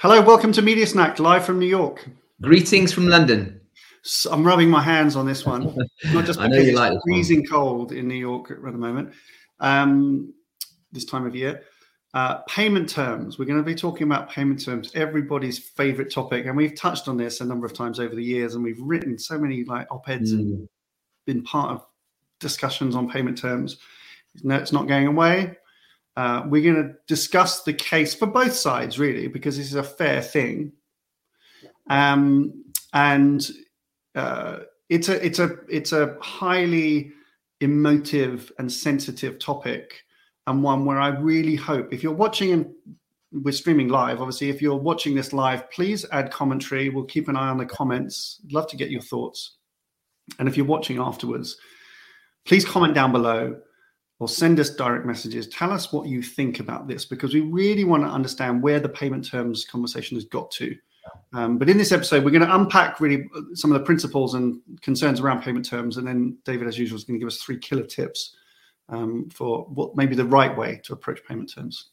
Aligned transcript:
Hello, 0.00 0.22
welcome 0.22 0.52
to 0.52 0.62
Media 0.62 0.86
Snack, 0.86 1.18
live 1.18 1.44
from 1.44 1.58
New 1.58 1.66
York. 1.66 2.08
Greetings 2.40 2.92
from 2.92 3.08
London. 3.08 3.60
So 4.02 4.30
I'm 4.30 4.46
rubbing 4.46 4.70
my 4.70 4.80
hands 4.80 5.16
on 5.16 5.26
this 5.26 5.44
one, 5.44 5.64
not 6.12 6.24
just 6.24 6.38
I 6.38 6.44
know 6.44 6.50
because 6.50 6.66
you 6.66 6.70
it's 6.70 6.78
like 6.78 6.98
freezing 7.04 7.44
cold 7.44 7.90
in 7.92 8.06
New 8.06 8.14
York 8.14 8.50
at 8.52 8.62
the 8.62 8.78
moment, 8.78 9.12
um, 9.60 10.32
this 10.92 11.04
time 11.04 11.26
of 11.26 11.34
year. 11.34 11.62
Uh, 12.14 12.36
payment 12.48 12.88
terms. 12.88 13.38
We're 13.38 13.44
going 13.44 13.58
to 13.58 13.64
be 13.64 13.74
talking 13.74 14.04
about 14.04 14.30
payment 14.30 14.64
terms, 14.64 14.92
everybody's 14.94 15.58
favorite 15.58 16.12
topic, 16.12 16.46
and 16.46 16.56
we've 16.56 16.74
touched 16.74 17.08
on 17.08 17.16
this 17.16 17.40
a 17.40 17.44
number 17.44 17.66
of 17.66 17.74
times 17.74 17.98
over 17.98 18.14
the 18.14 18.22
years, 18.24 18.54
and 18.54 18.62
we've 18.62 18.80
written 18.80 19.18
so 19.18 19.36
many 19.36 19.64
like 19.64 19.86
op-eds 19.90 20.32
and 20.32 20.60
Mm. 20.60 20.68
been 21.26 21.42
part 21.42 21.72
of 21.72 21.84
discussions 22.40 22.94
on 22.94 23.10
payment 23.10 23.36
terms. 23.36 23.78
No, 24.44 24.54
it's 24.54 24.72
not 24.72 24.86
going 24.86 25.06
away. 25.08 25.56
Uh, 26.18 26.42
we're 26.48 26.60
going 26.60 26.88
to 26.88 26.94
discuss 27.06 27.62
the 27.62 27.72
case 27.72 28.12
for 28.12 28.26
both 28.26 28.52
sides, 28.52 28.98
really, 28.98 29.28
because 29.28 29.56
this 29.56 29.68
is 29.68 29.76
a 29.76 29.84
fair 29.84 30.20
thing. 30.20 30.72
Um, 31.88 32.64
and 32.92 33.48
uh, 34.16 34.56
it's 34.88 35.08
a 35.08 35.24
it's 35.24 35.38
a 35.38 35.58
it's 35.68 35.92
a 35.92 36.16
highly 36.20 37.12
emotive 37.60 38.50
and 38.58 38.70
sensitive 38.70 39.38
topic, 39.38 40.02
and 40.48 40.60
one 40.60 40.84
where 40.84 40.98
I 40.98 41.10
really 41.10 41.54
hope 41.54 41.92
if 41.92 42.02
you're 42.02 42.12
watching 42.12 42.52
and 42.52 42.66
we're 43.30 43.52
streaming 43.52 43.86
live, 43.86 44.20
obviously, 44.20 44.50
if 44.50 44.60
you're 44.60 44.74
watching 44.74 45.14
this 45.14 45.32
live, 45.32 45.70
please 45.70 46.04
add 46.10 46.32
commentary. 46.32 46.88
We'll 46.88 47.04
keep 47.04 47.28
an 47.28 47.36
eye 47.36 47.48
on 47.48 47.58
the 47.58 47.66
comments. 47.66 48.40
Love 48.50 48.66
to 48.70 48.76
get 48.76 48.90
your 48.90 49.02
thoughts. 49.02 49.58
And 50.40 50.48
if 50.48 50.56
you're 50.56 50.66
watching 50.66 50.98
afterwards, 50.98 51.56
please 52.44 52.64
comment 52.64 52.94
down 52.94 53.12
below 53.12 53.60
or 54.20 54.28
send 54.28 54.58
us 54.58 54.70
direct 54.70 55.06
messages. 55.06 55.48
Tell 55.48 55.70
us 55.72 55.92
what 55.92 56.08
you 56.08 56.22
think 56.22 56.58
about 56.60 56.88
this 56.88 57.04
because 57.04 57.32
we 57.32 57.40
really 57.40 57.84
want 57.84 58.02
to 58.02 58.08
understand 58.08 58.62
where 58.62 58.80
the 58.80 58.88
payment 58.88 59.28
terms 59.28 59.64
conversation 59.64 60.16
has 60.16 60.24
got 60.24 60.50
to. 60.52 60.76
Um, 61.32 61.56
but 61.56 61.70
in 61.70 61.78
this 61.78 61.92
episode, 61.92 62.24
we're 62.24 62.32
going 62.32 62.46
to 62.46 62.54
unpack 62.54 63.00
really 63.00 63.26
some 63.54 63.72
of 63.72 63.78
the 63.78 63.84
principles 63.84 64.34
and 64.34 64.60
concerns 64.82 65.20
around 65.20 65.42
payment 65.42 65.64
terms. 65.64 65.96
And 65.96 66.06
then 66.06 66.36
David, 66.44 66.66
as 66.66 66.78
usual, 66.78 66.96
is 66.96 67.04
going 67.04 67.18
to 67.18 67.20
give 67.20 67.28
us 67.28 67.38
three 67.38 67.58
killer 67.58 67.84
tips 67.84 68.36
um, 68.88 69.28
for 69.30 69.64
what 69.66 69.96
may 69.96 70.06
be 70.06 70.16
the 70.16 70.24
right 70.24 70.56
way 70.56 70.80
to 70.84 70.92
approach 70.92 71.20
payment 71.26 71.52
terms. 71.54 71.90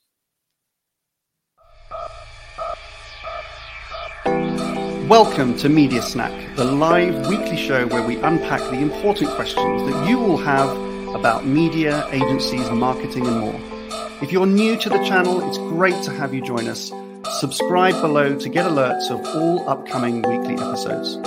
Welcome 5.07 5.55
to 5.59 5.69
Media 5.69 6.01
Snack, 6.01 6.55
the 6.55 6.65
live 6.65 7.27
weekly 7.27 7.57
show 7.57 7.85
where 7.85 8.01
we 8.01 8.15
unpack 8.17 8.59
the 8.71 8.79
important 8.79 9.29
questions 9.31 9.83
that 9.83 10.09
you 10.09 10.17
will 10.17 10.37
have 10.37 10.94
about 11.15 11.45
media, 11.45 12.05
agencies, 12.11 12.69
marketing, 12.69 13.25
and 13.25 13.39
more. 13.39 13.59
If 14.21 14.33
you're 14.33 14.45
new 14.45 14.75
to 14.77 14.89
the 14.89 15.01
channel, 15.05 15.47
it's 15.47 15.57
great 15.57 16.03
to 16.03 16.11
have 16.11 16.33
you 16.33 16.41
join 16.41 16.67
us. 16.67 16.91
Subscribe 17.39 18.01
below 18.01 18.37
to 18.37 18.49
get 18.49 18.65
alerts 18.65 19.09
of 19.09 19.25
all 19.35 19.67
upcoming 19.67 20.17
weekly 20.23 20.55
episodes. 20.55 21.17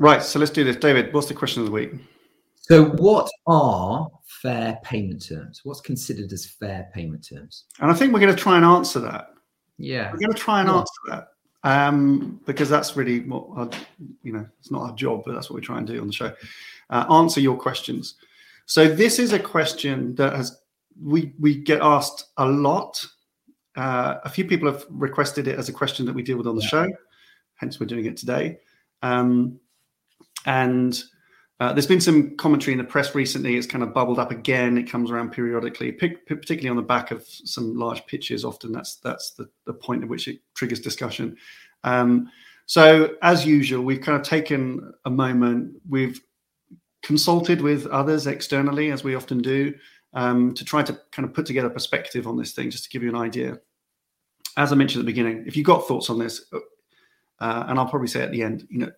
Right, 0.00 0.22
so 0.22 0.38
let's 0.38 0.52
do 0.52 0.62
this. 0.62 0.76
David, 0.76 1.12
what's 1.12 1.26
the 1.26 1.34
question 1.34 1.62
of 1.62 1.66
the 1.66 1.72
week? 1.72 1.90
So, 2.54 2.84
what 2.84 3.28
are 3.48 4.06
fair 4.42 4.78
payment 4.84 5.26
terms? 5.26 5.62
What's 5.64 5.80
considered 5.80 6.32
as 6.32 6.46
fair 6.46 6.88
payment 6.94 7.26
terms? 7.28 7.64
And 7.80 7.90
I 7.90 7.94
think 7.94 8.12
we're 8.12 8.20
going 8.20 8.34
to 8.34 8.40
try 8.40 8.54
and 8.56 8.64
answer 8.64 9.00
that. 9.00 9.30
Yeah. 9.76 10.12
We're 10.12 10.18
going 10.18 10.32
to 10.32 10.38
try 10.38 10.60
and 10.60 10.68
Yeah. 10.68 10.76
answer 10.76 11.00
that 11.08 11.28
um, 11.64 12.40
because 12.46 12.68
that's 12.68 12.96
really 12.96 13.20
what 13.20 13.46
our, 13.56 13.70
you 14.22 14.32
know. 14.32 14.46
It's 14.60 14.70
not 14.70 14.82
our 14.82 14.96
job, 14.96 15.22
but 15.24 15.34
that's 15.34 15.50
what 15.50 15.56
we 15.56 15.62
try 15.62 15.78
and 15.78 15.86
do 15.86 16.00
on 16.00 16.06
the 16.06 16.12
show. 16.12 16.32
Uh, 16.90 17.04
answer 17.10 17.40
your 17.40 17.56
questions. 17.56 18.14
So 18.66 18.86
this 18.88 19.18
is 19.18 19.32
a 19.32 19.38
question 19.38 20.14
that 20.16 20.34
has 20.34 20.58
we 21.02 21.32
we 21.38 21.56
get 21.56 21.80
asked 21.80 22.24
a 22.36 22.46
lot. 22.46 23.04
Uh, 23.76 24.18
a 24.24 24.28
few 24.28 24.44
people 24.44 24.70
have 24.70 24.84
requested 24.90 25.46
it 25.46 25.58
as 25.58 25.68
a 25.68 25.72
question 25.72 26.04
that 26.06 26.14
we 26.14 26.22
deal 26.22 26.36
with 26.36 26.46
on 26.46 26.56
the 26.56 26.62
Yeah. 26.62 26.68
show. 26.68 26.88
Hence, 27.54 27.80
we're 27.80 27.86
doing 27.86 28.06
it 28.06 28.16
today. 28.16 28.58
Um, 29.02 29.58
and 30.46 31.02
uh, 31.60 31.72
there's 31.72 31.86
been 31.86 32.00
some 32.00 32.36
commentary 32.36 32.72
in 32.72 32.78
the 32.78 32.84
press 32.84 33.14
recently. 33.14 33.56
It's 33.56 33.66
kind 33.66 33.82
of 33.82 33.92
bubbled 33.92 34.20
up 34.20 34.30
again. 34.30 34.78
It 34.78 34.88
comes 34.88 35.10
around 35.10 35.32
periodically, 35.32 35.90
particularly 35.90 36.68
on 36.68 36.76
the 36.76 36.82
back 36.82 37.10
of 37.10 37.26
some 37.26 37.74
large 37.74 38.06
pitches. 38.06 38.44
Often 38.44 38.72
that's 38.72 38.96
that's 38.96 39.32
the, 39.32 39.48
the 39.64 39.74
point 39.74 40.04
at 40.04 40.08
which 40.08 40.28
it 40.28 40.40
triggers 40.54 40.78
discussion. 40.78 41.36
Um, 41.82 42.30
so 42.66 43.16
as 43.22 43.44
usual, 43.44 43.82
we've 43.82 44.00
kind 44.00 44.20
of 44.20 44.26
taken 44.26 44.92
a 45.04 45.10
moment. 45.10 45.74
We've 45.88 46.20
consulted 47.02 47.60
with 47.60 47.86
others 47.86 48.26
externally, 48.28 48.92
as 48.92 49.02
we 49.02 49.16
often 49.16 49.38
do, 49.38 49.74
um, 50.12 50.54
to 50.54 50.64
try 50.64 50.82
to 50.82 51.00
kind 51.10 51.26
of 51.26 51.34
put 51.34 51.46
together 51.46 51.70
perspective 51.70 52.28
on 52.28 52.36
this 52.36 52.52
thing, 52.52 52.70
just 52.70 52.84
to 52.84 52.90
give 52.90 53.02
you 53.02 53.08
an 53.08 53.16
idea. 53.16 53.58
As 54.56 54.70
I 54.70 54.76
mentioned 54.76 55.00
at 55.00 55.06
the 55.06 55.12
beginning, 55.12 55.44
if 55.46 55.56
you've 55.56 55.66
got 55.66 55.88
thoughts 55.88 56.08
on 56.08 56.18
this, 56.18 56.44
uh, 57.40 57.64
and 57.68 57.78
I'll 57.78 57.88
probably 57.88 58.08
say 58.08 58.22
at 58.22 58.30
the 58.30 58.42
end, 58.42 58.66
you 58.70 58.78
know, 58.78 58.92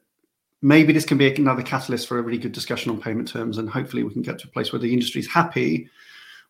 maybe 0.62 0.92
this 0.92 1.04
can 1.04 1.18
be 1.18 1.32
another 1.34 1.62
catalyst 1.62 2.06
for 2.06 2.18
a 2.18 2.22
really 2.22 2.38
good 2.38 2.52
discussion 2.52 2.90
on 2.90 3.00
payment 3.00 3.28
terms, 3.28 3.58
and 3.58 3.68
hopefully 3.68 4.02
we 4.02 4.12
can 4.12 4.22
get 4.22 4.38
to 4.40 4.48
a 4.48 4.50
place 4.50 4.72
where 4.72 4.80
the 4.80 4.92
industry 4.92 5.20
is 5.20 5.28
happy 5.28 5.88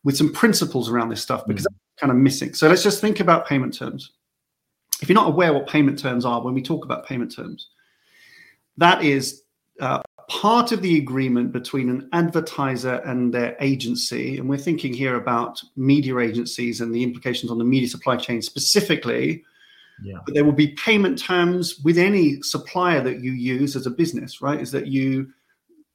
with 0.04 0.16
some 0.16 0.32
principles 0.32 0.88
around 0.88 1.08
this 1.08 1.22
stuff 1.22 1.46
because 1.46 1.64
that's 1.64 1.76
kind 1.98 2.10
of 2.10 2.16
missing. 2.16 2.54
So 2.54 2.68
let's 2.68 2.82
just 2.82 3.00
think 3.00 3.20
about 3.20 3.46
payment 3.46 3.76
terms. 3.76 4.12
If 5.02 5.08
you're 5.08 5.14
not 5.14 5.28
aware 5.28 5.52
what 5.52 5.66
payment 5.66 5.98
terms 5.98 6.24
are, 6.24 6.42
when 6.42 6.54
we 6.54 6.62
talk 6.62 6.84
about 6.84 7.06
payment 7.06 7.34
terms, 7.34 7.68
that 8.76 9.02
is 9.02 9.42
uh, 9.80 10.00
part 10.28 10.72
of 10.72 10.82
the 10.82 10.98
agreement 10.98 11.52
between 11.52 11.88
an 11.88 12.08
advertiser 12.12 12.96
and 13.04 13.32
their 13.32 13.56
agency. 13.60 14.38
And 14.38 14.48
we're 14.48 14.58
thinking 14.58 14.92
here 14.92 15.16
about 15.16 15.62
media 15.76 16.18
agencies 16.18 16.80
and 16.80 16.94
the 16.94 17.02
implications 17.02 17.50
on 17.50 17.58
the 17.58 17.64
media 17.64 17.88
supply 17.88 18.16
chain 18.16 18.40
specifically 18.42 19.42
Yeah. 20.02 20.18
but 20.24 20.34
there 20.34 20.44
will 20.44 20.52
be 20.52 20.68
payment 20.68 21.18
terms 21.18 21.80
with 21.84 21.98
any 21.98 22.40
supplier 22.42 23.00
that 23.02 23.20
you 23.20 23.32
use 23.32 23.76
as 23.76 23.86
a 23.86 23.90
business 23.90 24.40
right? 24.40 24.60
Is 24.60 24.70
that 24.72 24.86
you 24.86 25.32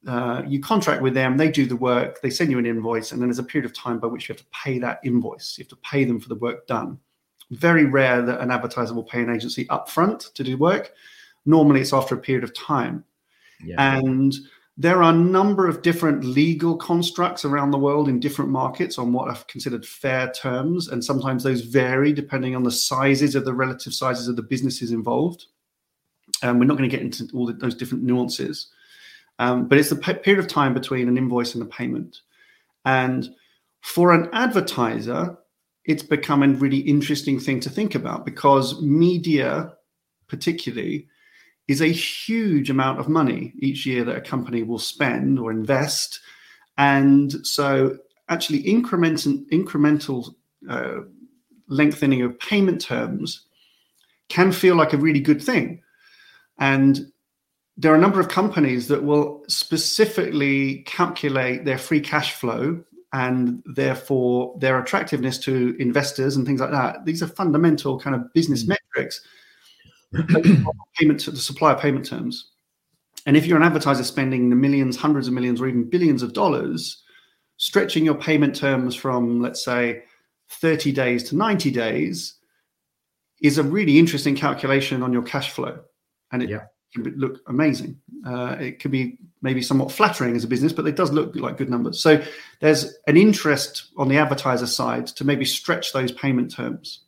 uh, 0.06 0.42
you 0.46 0.60
contract 0.60 1.02
with 1.02 1.14
them 1.14 1.36
they 1.36 1.50
do 1.50 1.66
the 1.66 1.76
work 1.76 2.20
they 2.20 2.30
send 2.30 2.50
you 2.50 2.58
an 2.58 2.66
invoice 2.66 3.12
and 3.12 3.20
then 3.20 3.28
there's 3.28 3.40
a 3.40 3.44
period 3.44 3.68
of 3.68 3.76
time 3.76 3.98
by 3.98 4.06
which 4.06 4.28
you 4.28 4.32
have 4.34 4.40
to 4.40 4.48
pay 4.50 4.78
that 4.78 5.00
invoice. 5.04 5.56
You 5.58 5.64
have 5.64 5.70
to 5.70 5.76
pay 5.76 6.04
them 6.04 6.20
for 6.20 6.28
the 6.28 6.36
work 6.36 6.66
done. 6.66 6.98
Very 7.50 7.84
rare 7.84 8.22
that 8.22 8.40
an 8.40 8.50
advertiser 8.50 8.94
will 8.94 9.04
pay 9.04 9.22
an 9.22 9.34
agency 9.34 9.64
upfront 9.66 10.32
to 10.34 10.44
do 10.44 10.56
work. 10.56 10.92
Normally 11.44 11.80
it's 11.80 11.92
after 11.92 12.14
a 12.14 12.18
period 12.18 12.44
of 12.44 12.54
time. 12.54 13.04
Yeah. 13.64 13.96
and 13.96 14.34
there 14.76 15.02
are 15.02 15.10
a 15.10 15.16
number 15.16 15.66
of 15.66 15.80
different 15.80 16.22
legal 16.22 16.76
constructs 16.76 17.44
around 17.46 17.70
the 17.70 17.78
world 17.78 18.08
in 18.08 18.20
different 18.20 18.50
markets 18.50 18.98
on 18.98 19.12
what 19.12 19.28
are 19.28 19.44
considered 19.48 19.86
fair 19.86 20.30
terms. 20.32 20.88
And 20.88 21.02
sometimes 21.02 21.42
those 21.42 21.62
vary 21.62 22.12
depending 22.12 22.54
on 22.54 22.62
the 22.62 22.70
sizes 22.70 23.34
of 23.34 23.46
the 23.46 23.54
relative 23.54 23.94
sizes 23.94 24.28
of 24.28 24.36
the 24.36 24.42
businesses 24.42 24.92
involved. 24.92 25.46
And 26.42 26.58
we're 26.58 26.66
not 26.66 26.76
going 26.76 26.90
to 26.90 26.94
get 26.94 27.04
into 27.04 27.26
all 27.34 27.46
the, 27.46 27.54
those 27.54 27.74
different 27.74 28.04
nuances. 28.04 28.68
Um, 29.38 29.66
but 29.66 29.78
it's 29.78 29.90
the 29.90 29.96
pe- 29.96 30.18
period 30.18 30.44
of 30.44 30.50
time 30.50 30.74
between 30.74 31.08
an 31.08 31.16
invoice 31.16 31.54
and 31.54 31.62
a 31.62 31.66
payment. 31.66 32.20
And 32.84 33.30
for 33.80 34.12
an 34.12 34.28
advertiser, 34.34 35.38
it's 35.86 36.02
become 36.02 36.42
a 36.42 36.48
really 36.48 36.78
interesting 36.78 37.40
thing 37.40 37.60
to 37.60 37.70
think 37.70 37.94
about 37.94 38.26
because 38.26 38.82
media, 38.82 39.72
particularly, 40.26 41.08
is 41.68 41.80
a 41.80 41.86
huge 41.86 42.70
amount 42.70 43.00
of 43.00 43.08
money 43.08 43.52
each 43.58 43.86
year 43.86 44.04
that 44.04 44.16
a 44.16 44.20
company 44.20 44.62
will 44.62 44.78
spend 44.78 45.38
or 45.38 45.50
invest. 45.50 46.20
And 46.78 47.44
so, 47.46 47.98
actually, 48.28 48.62
incremental, 48.62 49.44
incremental 49.50 50.34
uh, 50.68 51.00
lengthening 51.68 52.22
of 52.22 52.38
payment 52.38 52.80
terms 52.80 53.44
can 54.28 54.52
feel 54.52 54.76
like 54.76 54.92
a 54.92 54.98
really 54.98 55.20
good 55.20 55.42
thing. 55.42 55.82
And 56.58 57.12
there 57.76 57.92
are 57.92 57.96
a 57.96 58.00
number 58.00 58.20
of 58.20 58.28
companies 58.28 58.88
that 58.88 59.04
will 59.04 59.44
specifically 59.48 60.78
calculate 60.86 61.64
their 61.64 61.78
free 61.78 62.00
cash 62.00 62.32
flow 62.32 62.82
and 63.12 63.62
therefore 63.66 64.56
their 64.58 64.78
attractiveness 64.80 65.38
to 65.38 65.76
investors 65.78 66.36
and 66.36 66.46
things 66.46 66.60
like 66.60 66.70
that. 66.70 67.04
These 67.04 67.22
are 67.22 67.28
fundamental 67.28 67.98
kind 67.98 68.16
of 68.16 68.32
business 68.32 68.64
Mm. 68.64 68.76
metrics 68.94 69.20
payment 70.94 71.20
to 71.20 71.30
the 71.30 71.38
supplier 71.38 71.76
payment 71.76 72.06
terms. 72.06 72.50
And 73.26 73.36
if 73.36 73.46
you're 73.46 73.56
an 73.56 73.64
advertiser 73.64 74.04
spending 74.04 74.50
the 74.50 74.56
millions, 74.56 74.96
hundreds 74.96 75.26
of 75.26 75.34
millions, 75.34 75.60
or 75.60 75.66
even 75.66 75.88
billions 75.88 76.22
of 76.22 76.32
dollars, 76.32 77.02
stretching 77.56 78.04
your 78.04 78.14
payment 78.14 78.54
terms 78.54 78.94
from, 78.94 79.40
let's 79.40 79.64
say, 79.64 80.02
30 80.48 80.92
days 80.92 81.24
to 81.24 81.36
90 81.36 81.70
days 81.70 82.34
is 83.42 83.58
a 83.58 83.62
really 83.62 83.98
interesting 83.98 84.36
calculation 84.36 85.02
on 85.02 85.12
your 85.12 85.22
cash 85.22 85.50
flow. 85.50 85.80
And 86.30 86.42
it 86.42 86.50
Yeah. 86.50 86.66
can 86.94 87.02
be- 87.02 87.10
look 87.10 87.40
amazing. 87.48 88.00
Uh, 88.24 88.56
it 88.60 88.80
could 88.80 88.92
be 88.92 89.18
maybe 89.42 89.60
somewhat 89.60 89.92
flattering 89.92 90.36
as 90.36 90.44
a 90.44 90.48
business, 90.48 90.72
but 90.72 90.86
it 90.86 90.96
does 90.96 91.12
look 91.12 91.34
like 91.36 91.56
good 91.56 91.68
numbers. 91.68 92.00
So 92.00 92.22
there's 92.60 92.94
an 93.06 93.16
interest 93.16 93.88
on 93.96 94.08
the 94.08 94.16
advertiser 94.16 94.66
side 94.66 95.08
to 95.08 95.24
maybe 95.24 95.44
stretch 95.44 95.92
those 95.92 96.12
payment 96.12 96.52
terms 96.52 97.05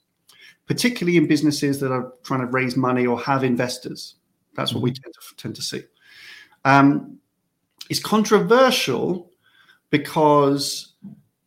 particularly 0.69 1.17
in 1.17 1.27
businesses 1.27 1.81
that 1.81 1.91
are 1.91 2.13
trying 2.23 2.41
to 2.41 2.47
raise 2.47 2.77
money 2.77 3.07
or 3.07 3.19
have 3.19 3.43
investors. 3.43 4.17
That's 4.55 4.75
what 4.75 4.83
we 4.83 4.93
tend 4.93 5.15
to, 5.15 5.37
tend 5.37 5.57
to 5.57 5.63
see. 5.63 5.83
Um, 6.65 7.19
it's 7.89 8.01
controversial 8.01 9.33
because 9.91 10.93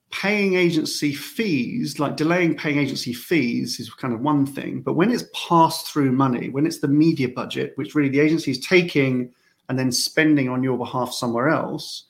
paying 0.09 0.56
agency 0.56 1.13
fees, 1.13 2.00
like 2.00 2.18
delaying 2.18 2.57
paying 2.57 2.79
agency 2.79 3.13
fees, 3.13 3.79
is 3.79 3.94
kind 3.94 4.13
of 4.13 4.21
one 4.21 4.45
thing. 4.45 4.81
But 4.81 4.94
when 4.94 5.12
it's 5.12 5.25
passed 5.33 5.88
through 5.88 6.12
money, 6.13 6.50
when 6.50 6.65
it's 6.65 6.79
the 6.79 6.88
media 6.88 7.29
budget, 7.29 7.73
which 7.75 7.94
really 7.94 8.09
the 8.09 8.19
agency 8.19 8.51
is 8.51 8.59
taking 8.59 9.31
and 9.69 9.77
then 9.77 9.91
spending 9.91 10.50
on 10.50 10.63
your 10.63 10.77
behalf 10.77 11.13
somewhere 11.13 11.50
else, 11.50 12.06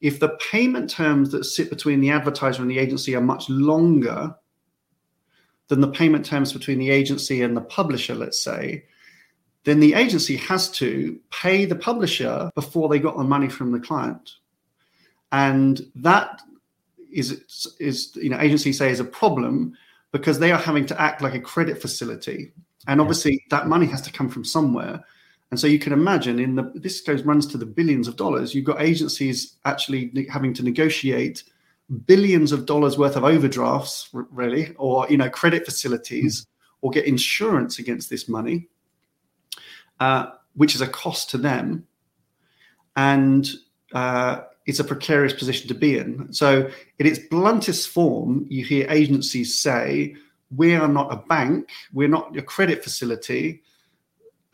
if 0.00 0.20
the 0.20 0.38
payment 0.50 0.88
terms 0.88 1.30
that 1.32 1.44
sit 1.44 1.70
between 1.70 2.00
the 2.00 2.10
advertiser 2.10 2.62
and 2.62 2.70
the 2.70 2.78
agency 2.78 3.16
are 3.16 3.20
much 3.20 3.48
longer 3.50 4.34
than 5.68 5.80
the 5.80 5.88
payment 5.88 6.24
terms 6.24 6.52
between 6.52 6.78
the 6.78 6.90
agency 6.90 7.42
and 7.42 7.56
the 7.56 7.62
publisher, 7.62 8.14
let's 8.14 8.38
say, 8.38 8.84
then 9.64 9.80
the 9.80 9.94
agency 9.94 10.36
has 10.36 10.70
to 10.72 11.18
pay 11.30 11.64
the 11.64 11.76
publisher 11.76 12.50
before 12.54 12.88
they 12.88 12.98
got 12.98 13.16
the 13.16 13.24
money 13.24 13.48
from 13.48 13.72
the 13.72 13.80
client. 13.80 14.32
And 15.32 15.80
that 15.96 16.42
is, 17.10 17.74
is 17.80 18.14
you 18.14 18.28
know, 18.28 18.38
agencies 18.38 18.78
say 18.78 18.90
is 18.90 19.00
a 19.00 19.04
problem 19.04 19.76
because 20.12 20.38
they 20.38 20.52
are 20.52 20.58
having 20.58 20.86
to 20.86 21.00
act 21.00 21.22
like 21.22 21.34
a 21.34 21.40
credit 21.40 21.80
facility. 21.80 22.52
And 22.86 23.00
obviously 23.00 23.42
that 23.50 23.66
money 23.66 23.86
has 23.86 24.02
to 24.02 24.12
come 24.12 24.28
from 24.28 24.44
somewhere. 24.44 25.02
And 25.50 25.58
so 25.58 25.66
you 25.66 25.78
can 25.78 25.92
imagine 25.92 26.38
in 26.38 26.56
the 26.56 26.70
this 26.74 27.00
goes 27.00 27.22
runs 27.22 27.46
to 27.48 27.58
the 27.58 27.66
billions 27.66 28.08
of 28.08 28.16
dollars. 28.16 28.54
You've 28.54 28.64
got 28.64 28.82
agencies 28.82 29.56
actually 29.64 30.12
having 30.30 30.52
to 30.54 30.62
negotiate 30.62 31.44
billions 32.06 32.52
of 32.52 32.66
dollars 32.66 32.96
worth 32.98 33.16
of 33.16 33.24
overdrafts, 33.24 34.08
really, 34.12 34.74
or 34.76 35.06
you 35.08 35.16
know 35.16 35.28
credit 35.28 35.64
facilities, 35.64 36.46
or 36.80 36.90
get 36.90 37.04
insurance 37.04 37.78
against 37.78 38.10
this 38.10 38.28
money, 38.28 38.68
uh, 40.00 40.26
which 40.54 40.74
is 40.74 40.80
a 40.80 40.86
cost 40.86 41.30
to 41.30 41.38
them, 41.38 41.86
and 42.96 43.50
uh, 43.92 44.42
it's 44.66 44.80
a 44.80 44.84
precarious 44.84 45.32
position 45.32 45.68
to 45.68 45.74
be 45.74 45.98
in. 45.98 46.32
So, 46.32 46.70
in 46.98 47.06
its 47.06 47.18
bluntest 47.18 47.88
form, 47.88 48.46
you 48.48 48.64
hear 48.64 48.86
agencies 48.90 49.58
say, 49.58 50.16
"We 50.54 50.74
are 50.74 50.88
not 50.88 51.12
a 51.12 51.16
bank. 51.28 51.70
We're 51.92 52.08
not 52.08 52.36
a 52.36 52.42
credit 52.42 52.82
facility." 52.82 53.62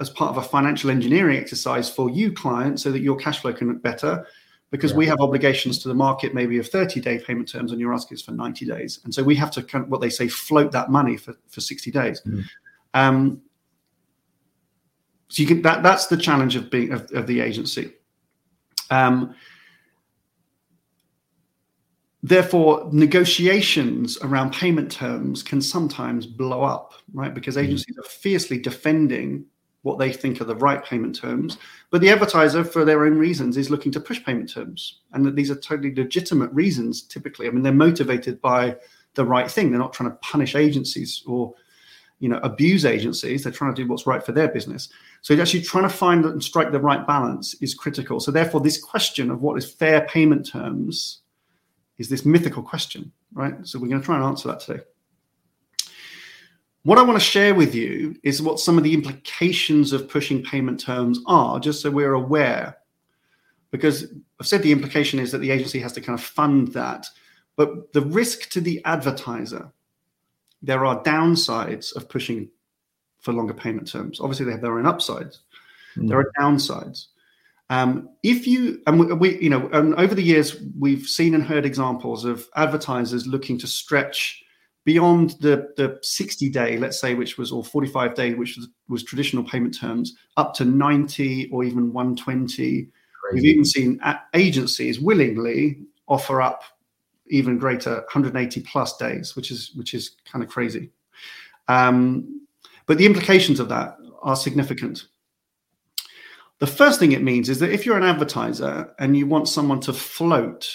As 0.01 0.09
part 0.09 0.31
of 0.31 0.43
a 0.43 0.49
financial 0.49 0.89
engineering 0.89 1.37
exercise 1.37 1.91
for 1.91 2.09
you, 2.09 2.33
clients, 2.33 2.83
so 2.83 2.91
that 2.91 3.03
your 3.03 3.17
cash 3.17 3.41
flow 3.41 3.53
can 3.53 3.69
look 3.69 3.83
better 3.83 4.27
because 4.71 4.93
yeah. 4.93 4.99
we 4.99 5.07
have 5.07 5.21
obligations 5.21 5.79
to 5.81 5.89
the 5.89 5.95
market 5.95 6.35
maybe 6.35 6.59
of 6.59 6.69
30 6.69 7.01
day 7.01 7.19
payment 7.19 7.49
terms 7.49 7.73
and 7.73 7.81
you're 7.81 7.95
asking 7.95 8.17
us 8.17 8.23
for 8.23 8.33
90 8.33 8.67
days 8.67 9.01
and 9.05 9.15
so 9.15 9.23
we 9.23 9.35
have 9.35 9.51
to 9.51 9.63
kind 9.63 9.85
of 9.85 9.91
what 9.91 10.01
they 10.01 10.11
say 10.11 10.29
float 10.29 10.73
that 10.73 10.91
money 10.91 11.17
for, 11.17 11.35
for 11.49 11.61
60 11.61 11.91
days 11.91 12.21
mm. 12.23 12.45
um, 12.95 13.41
so 15.29 15.43
you 15.43 15.49
can 15.49 15.63
that 15.63 15.83
that's 15.83 16.07
the 16.07 16.17
challenge 16.17 16.57
of 16.57 16.71
being 16.71 16.93
of, 16.93 17.11
of 17.13 17.27
the 17.27 17.41
agency 17.41 17.93
um, 18.91 19.35
therefore 22.23 22.89
negotiations 22.93 24.19
around 24.23 24.53
payment 24.53 24.91
terms 24.91 25.43
can 25.43 25.61
sometimes 25.61 26.27
blow 26.27 26.63
up 26.63 26.95
right 27.13 27.35
because 27.35 27.57
mm. 27.57 27.63
agencies 27.63 27.97
mm. 27.97 28.01
are 28.01 28.09
fiercely 28.09 28.59
defending 28.59 29.45
what 29.83 29.99
they 29.99 30.13
think 30.13 30.41
are 30.41 30.45
the 30.45 30.57
right 30.57 30.85
payment 30.85 31.17
terms. 31.17 31.57
But 31.91 32.01
the 32.01 32.11
advertiser, 32.11 32.65
for 32.65 32.85
their 32.85 33.07
own 33.07 33.17
reasons, 33.17 33.57
is 33.57 33.71
looking 33.71 33.93
to 33.93 34.01
push 34.01 34.23
payment 34.23 34.53
terms. 34.53 35.01
And 35.13 35.25
that 35.25 35.37
these 35.37 35.51
are 35.51 35.57
totally 35.57 35.95
legitimate 35.95 36.53
reasons, 36.53 37.03
typically. 37.03 37.47
I 37.47 37.51
mean, 37.51 37.63
they're 37.63 37.73
motivated 37.73 38.41
by 38.41 38.77
the 39.15 39.25
right 39.25 39.51
thing. 39.51 39.71
They're 39.71 39.79
not 39.79 39.93
trying 39.93 40.11
to 40.11 40.17
punish 40.17 40.55
agencies 40.55 41.23
or 41.27 41.55
you 42.21 42.29
know 42.29 42.39
abuse 42.43 42.85
agencies 42.85 43.43
they're 43.43 43.53
trying 43.53 43.75
to 43.75 43.83
do 43.83 43.89
what's 43.89 44.07
right 44.07 44.23
for 44.23 44.33
their 44.33 44.49
business 44.49 44.91
so 45.23 45.35
actually 45.41 45.63
trying 45.63 45.85
to 45.85 45.89
find 45.89 46.25
and 46.27 46.45
strike 46.45 46.71
the 46.71 46.79
right 46.79 47.07
balance 47.07 47.55
is 47.63 47.75
critical 47.75 48.21
so 48.21 48.31
therefore 48.31 48.61
this 48.61 48.79
question 48.79 49.31
of 49.31 49.41
what 49.41 49.57
is 49.57 49.71
fair 49.71 50.03
payment 50.03 50.47
terms 50.47 51.23
is 51.97 52.11
this 52.11 52.27
mythical 52.27 52.63
question 52.63 53.11
right 53.33 53.55
so 53.67 53.79
we're 53.79 53.89
going 53.89 54.01
to 54.01 54.05
try 54.05 54.17
and 54.17 54.25
answer 54.25 54.49
that 54.49 54.61
today 54.61 54.83
what 56.83 56.99
I 56.99 57.03
want 57.03 57.19
to 57.19 57.25
share 57.25 57.55
with 57.55 57.75
you 57.75 58.17
is 58.23 58.41
what 58.41 58.59
some 58.59 58.79
of 58.79 58.85
the 58.85 58.95
implications 58.95 59.93
of 59.93 60.09
pushing 60.09 60.43
payment 60.43 60.81
terms 60.81 61.21
are, 61.27 61.61
just 61.61 61.83
so 61.83 61.91
we're 61.91 62.15
aware. 62.15 62.79
Because 63.71 64.13
I've 64.41 64.47
said 64.47 64.63
the 64.63 64.73
implication 64.73 65.19
is 65.19 65.31
that 65.33 65.39
the 65.39 65.51
agency 65.51 65.79
has 65.81 65.93
to 65.93 66.01
kind 66.01 66.19
of 66.19 66.25
fund 66.25 66.69
that. 66.69 67.07
But 67.57 67.93
the 67.93 68.01
risk 68.01 68.49
to 68.51 68.61
the 68.61 68.83
advertiser, 68.85 69.71
there 70.63 70.87
are 70.87 71.03
downsides 71.03 71.95
of 71.95 72.09
pushing 72.09 72.49
for 73.21 73.35
longer 73.35 73.55
payment 73.55 73.91
terms. 73.91 74.21
Obviously, 74.21 74.47
they 74.47 74.53
have 74.53 74.63
their 74.63 74.79
own 74.79 74.87
upsides. 74.87 75.41
Mm. 75.97 76.09
There 76.09 76.19
are 76.19 76.33
downsides. 76.41 77.07
Um, 77.69 78.09
if 78.23 78.47
you 78.47 78.83
and 78.87 78.99
we, 78.99 79.13
we, 79.13 79.41
you 79.41 79.51
know, 79.51 79.69
and 79.73 79.95
over 79.95 80.15
the 80.15 80.23
years, 80.23 80.57
we've 80.79 81.07
seen 81.07 81.35
and 81.35 81.45
heard 81.45 81.65
examples 81.65 82.25
of 82.25 82.49
advertisers 82.57 83.27
looking 83.27 83.59
to 83.59 83.67
stretch 83.67 84.43
beyond 84.85 85.31
the, 85.41 85.73
the 85.77 85.99
60 86.03 86.49
day, 86.49 86.79
let's 86.79 87.01
say, 87.01 87.15
which 87.15 87.39
was, 87.39 87.53
or 87.53 87.65
45 87.65 88.15
day, 88.15 88.35
which 88.35 88.57
was, 88.57 88.69
was 88.89 89.03
traditional 89.05 89.45
payment 89.45 89.79
terms, 89.79 90.17
up 90.37 90.55
to 90.55 90.65
90 90.65 91.51
or 91.51 91.65
even 91.65 91.93
120. 91.93 92.57
Crazy. 92.57 92.89
We've 93.35 93.45
even 93.45 93.65
seen 93.65 94.01
agencies 94.35 95.01
willingly 95.01 95.83
offer 96.09 96.43
up 96.43 96.63
even 97.29 97.59
greater 97.59 97.95
180 97.95 98.61
plus 98.63 98.97
days, 98.97 99.37
which 99.37 99.51
is 99.51 99.73
which 99.75 99.95
is 99.95 100.17
kind 100.31 100.43
of 100.43 100.51
crazy. 100.51 100.91
Um, 101.69 102.47
but 102.87 102.99
the 102.99 103.07
implications 103.07 103.61
of 103.61 103.69
that 103.69 103.97
are 104.23 104.37
significant. 104.37 105.07
The 106.59 106.67
first 106.67 106.99
thing 106.99 107.13
it 107.13 107.23
means 107.23 107.49
is 107.49 107.59
that 107.61 107.71
if 107.71 107.87
you're 107.87 107.97
an 107.97 108.03
advertiser 108.03 108.93
and 108.99 109.17
you 109.17 109.27
want 109.27 109.49
someone 109.49 109.81
to 109.81 109.93
float 109.93 110.71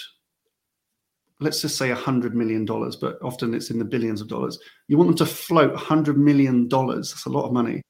let's 1.40 1.60
just 1.60 1.76
say 1.76 1.90
$100 1.90 2.32
million, 2.32 2.64
but 2.64 3.18
often 3.22 3.54
it's 3.54 3.70
in 3.70 3.78
the 3.78 3.84
billions 3.84 4.20
of 4.20 4.28
dollars. 4.28 4.58
You 4.88 4.96
want 4.96 5.08
them 5.08 5.26
to 5.26 5.26
float 5.26 5.74
$100 5.74 6.16
million, 6.16 6.68
that's 6.68 7.26
a 7.26 7.30
lot 7.30 7.46
of 7.46 7.52
money, 7.52 7.82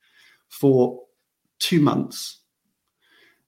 for 0.49 1.01
two 1.59 1.81
months, 1.81 2.41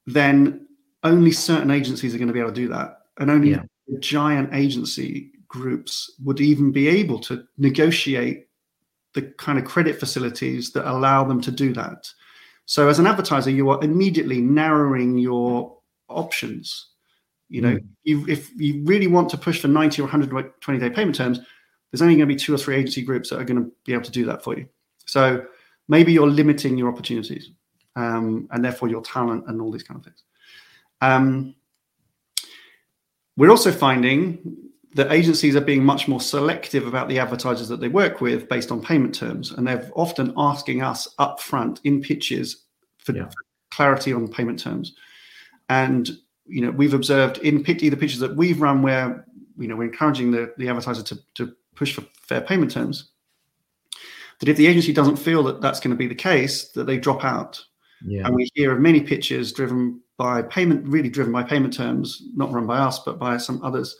then 0.06 0.66
only 1.02 1.32
certain 1.32 1.70
agencies 1.70 2.14
are 2.14 2.18
going 2.18 2.28
to 2.28 2.34
be 2.34 2.40
able 2.40 2.50
to 2.50 2.54
do 2.54 2.68
that. 2.68 2.98
And 3.18 3.30
only 3.30 3.50
yeah. 3.50 3.62
giant 3.98 4.54
agency 4.54 5.32
groups 5.48 6.14
would 6.24 6.40
even 6.40 6.70
be 6.70 6.88
able 6.88 7.18
to 7.20 7.44
negotiate 7.56 8.46
the 9.14 9.22
kind 9.38 9.58
of 9.58 9.64
credit 9.64 9.98
facilities 9.98 10.72
that 10.72 10.90
allow 10.90 11.24
them 11.24 11.40
to 11.40 11.50
do 11.50 11.72
that. 11.72 12.08
So, 12.66 12.88
as 12.88 12.98
an 12.98 13.06
advertiser, 13.06 13.50
you 13.50 13.70
are 13.70 13.82
immediately 13.82 14.40
narrowing 14.40 15.18
your 15.18 15.78
options 16.08 16.90
you 17.48 17.62
know, 17.62 17.76
mm. 17.76 17.86
you, 18.04 18.26
if 18.28 18.50
you 18.56 18.82
really 18.84 19.06
want 19.06 19.28
to 19.30 19.38
push 19.38 19.60
for 19.60 19.68
90 19.68 20.02
or 20.02 20.04
120 20.04 20.78
day 20.78 20.90
payment 20.90 21.16
terms, 21.16 21.40
there's 21.90 22.02
only 22.02 22.14
going 22.14 22.28
to 22.28 22.34
be 22.34 22.38
two 22.38 22.54
or 22.54 22.58
three 22.58 22.76
agency 22.76 23.02
groups 23.02 23.30
that 23.30 23.40
are 23.40 23.44
going 23.44 23.62
to 23.62 23.70
be 23.84 23.92
able 23.92 24.04
to 24.04 24.10
do 24.10 24.26
that 24.26 24.42
for 24.42 24.56
you. 24.56 24.68
So 25.06 25.44
maybe 25.88 26.12
you're 26.12 26.28
limiting 26.28 26.76
your 26.76 26.88
opportunities 26.88 27.50
um, 27.96 28.48
and 28.50 28.64
therefore 28.64 28.88
your 28.88 29.02
talent 29.02 29.44
and 29.48 29.60
all 29.60 29.72
these 29.72 29.82
kind 29.82 29.98
of 29.98 30.04
things. 30.04 30.22
Um, 31.00 31.54
we're 33.36 33.50
also 33.50 33.72
finding 33.72 34.68
that 34.94 35.12
agencies 35.12 35.54
are 35.54 35.60
being 35.60 35.84
much 35.84 36.08
more 36.08 36.20
selective 36.20 36.86
about 36.86 37.08
the 37.08 37.18
advertisers 37.18 37.68
that 37.68 37.80
they 37.80 37.88
work 37.88 38.20
with 38.20 38.48
based 38.48 38.72
on 38.72 38.82
payment 38.82 39.14
terms. 39.14 39.52
And 39.52 39.66
they're 39.66 39.90
often 39.94 40.34
asking 40.36 40.82
us 40.82 41.14
upfront 41.18 41.80
in 41.84 42.02
pitches 42.02 42.64
for, 42.98 43.14
yeah. 43.14 43.26
for 43.26 43.44
clarity 43.70 44.12
on 44.12 44.28
payment 44.28 44.58
terms. 44.58 44.94
And 45.68 46.10
you 46.48 46.60
know, 46.60 46.70
we've 46.70 46.94
observed 46.94 47.38
in 47.38 47.64
either 47.68 47.96
pitches 47.96 48.20
that 48.20 48.36
we've 48.36 48.60
run 48.60 48.82
where, 48.82 49.26
you 49.58 49.68
know, 49.68 49.76
we're 49.76 49.84
encouraging 49.84 50.30
the, 50.30 50.52
the 50.56 50.68
advertiser 50.68 51.02
to, 51.02 51.18
to 51.34 51.54
push 51.74 51.94
for 51.94 52.02
fair 52.26 52.40
payment 52.40 52.70
terms, 52.70 53.10
that 54.40 54.48
if 54.48 54.56
the 54.56 54.66
agency 54.66 54.92
doesn't 54.92 55.16
feel 55.16 55.42
that 55.44 55.60
that's 55.60 55.80
going 55.80 55.90
to 55.90 55.96
be 55.96 56.06
the 56.06 56.14
case, 56.14 56.70
that 56.72 56.84
they 56.84 56.96
drop 56.96 57.24
out. 57.24 57.62
Yeah. 58.04 58.26
And 58.26 58.34
we 58.34 58.48
hear 58.54 58.72
of 58.72 58.80
many 58.80 59.00
pitches 59.00 59.52
driven 59.52 60.00
by 60.16 60.42
payment, 60.42 60.86
really 60.86 61.08
driven 61.08 61.32
by 61.32 61.42
payment 61.42 61.74
terms, 61.74 62.22
not 62.34 62.52
run 62.52 62.66
by 62.66 62.78
us, 62.78 62.98
but 63.00 63.18
by 63.18 63.36
some 63.36 63.62
others, 63.64 63.96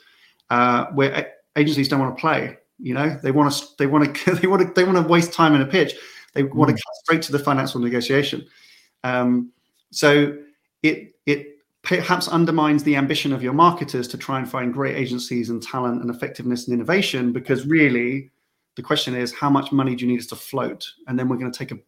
uh, 0.51 0.87
where 0.87 1.33
agencies 1.57 1.89
don't 1.89 2.01
want 2.01 2.17
to 2.17 2.21
play. 2.21 2.57
You 2.79 2.95
know, 2.95 3.19
they 3.23 3.33
want 3.33 3.53
to, 3.53 3.67
they 3.79 3.87
want 3.87 4.15
to, 4.15 4.35
they 4.35 4.47
want 4.47 4.63
to, 4.63 4.73
they 4.75 4.85
want 4.85 4.99
to 4.99 5.03
waste 5.03 5.33
time 5.33 5.55
in 5.55 5.61
a 5.61 5.67
pitch. 5.67 5.95
They 6.35 6.45
mm. 6.45 6.55
want 6.55 6.69
to 6.69 6.75
cut 6.75 6.95
straight 7.05 7.23
to 7.23 7.33
the 7.33 7.39
financial 7.39 7.81
negotiation. 7.81 8.47
Um, 9.05 9.53
so 9.91 10.37
it 10.83 11.15
it 11.27 11.58
perhaps 11.89 12.29
undermines 12.29 12.85
the 12.85 12.97
ambition 12.97 13.33
of 13.33 13.43
your 13.43 13.55
marketers 13.55 14.07
to 14.09 14.19
try 14.19 14.39
and 14.39 14.49
find 14.49 14.75
great 14.75 14.95
agencies 14.95 15.49
and 15.49 15.63
talent 15.63 16.03
and 16.03 16.11
effectiveness 16.11 16.69
and 16.69 16.75
innovation 16.75 17.33
because 17.33 17.67
really 17.67 18.31
the 18.77 18.83
question 18.83 19.15
is 19.15 19.33
how 19.33 19.49
much 19.49 19.73
money 19.73 19.97
do 19.97 20.05
you 20.05 20.13
need 20.13 20.21
us 20.21 20.27
to 20.27 20.37
float? 20.37 20.87
And 21.07 21.19
then 21.19 21.29
we're 21.29 21.39
going 21.39 21.51
to 21.51 21.59
take 21.59 21.73
a 21.73 21.79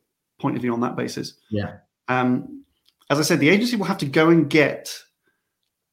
point 0.40 0.56
of 0.56 0.62
view 0.62 0.72
on 0.72 0.80
that 0.80 0.96
basis. 0.96 1.34
Yeah. 1.50 1.76
Um, 2.08 2.64
as 3.10 3.18
i 3.18 3.22
said 3.22 3.40
the 3.40 3.48
agency 3.48 3.76
will 3.76 3.86
have 3.86 3.98
to 3.98 4.06
go 4.06 4.30
and 4.30 4.48
get 4.48 4.96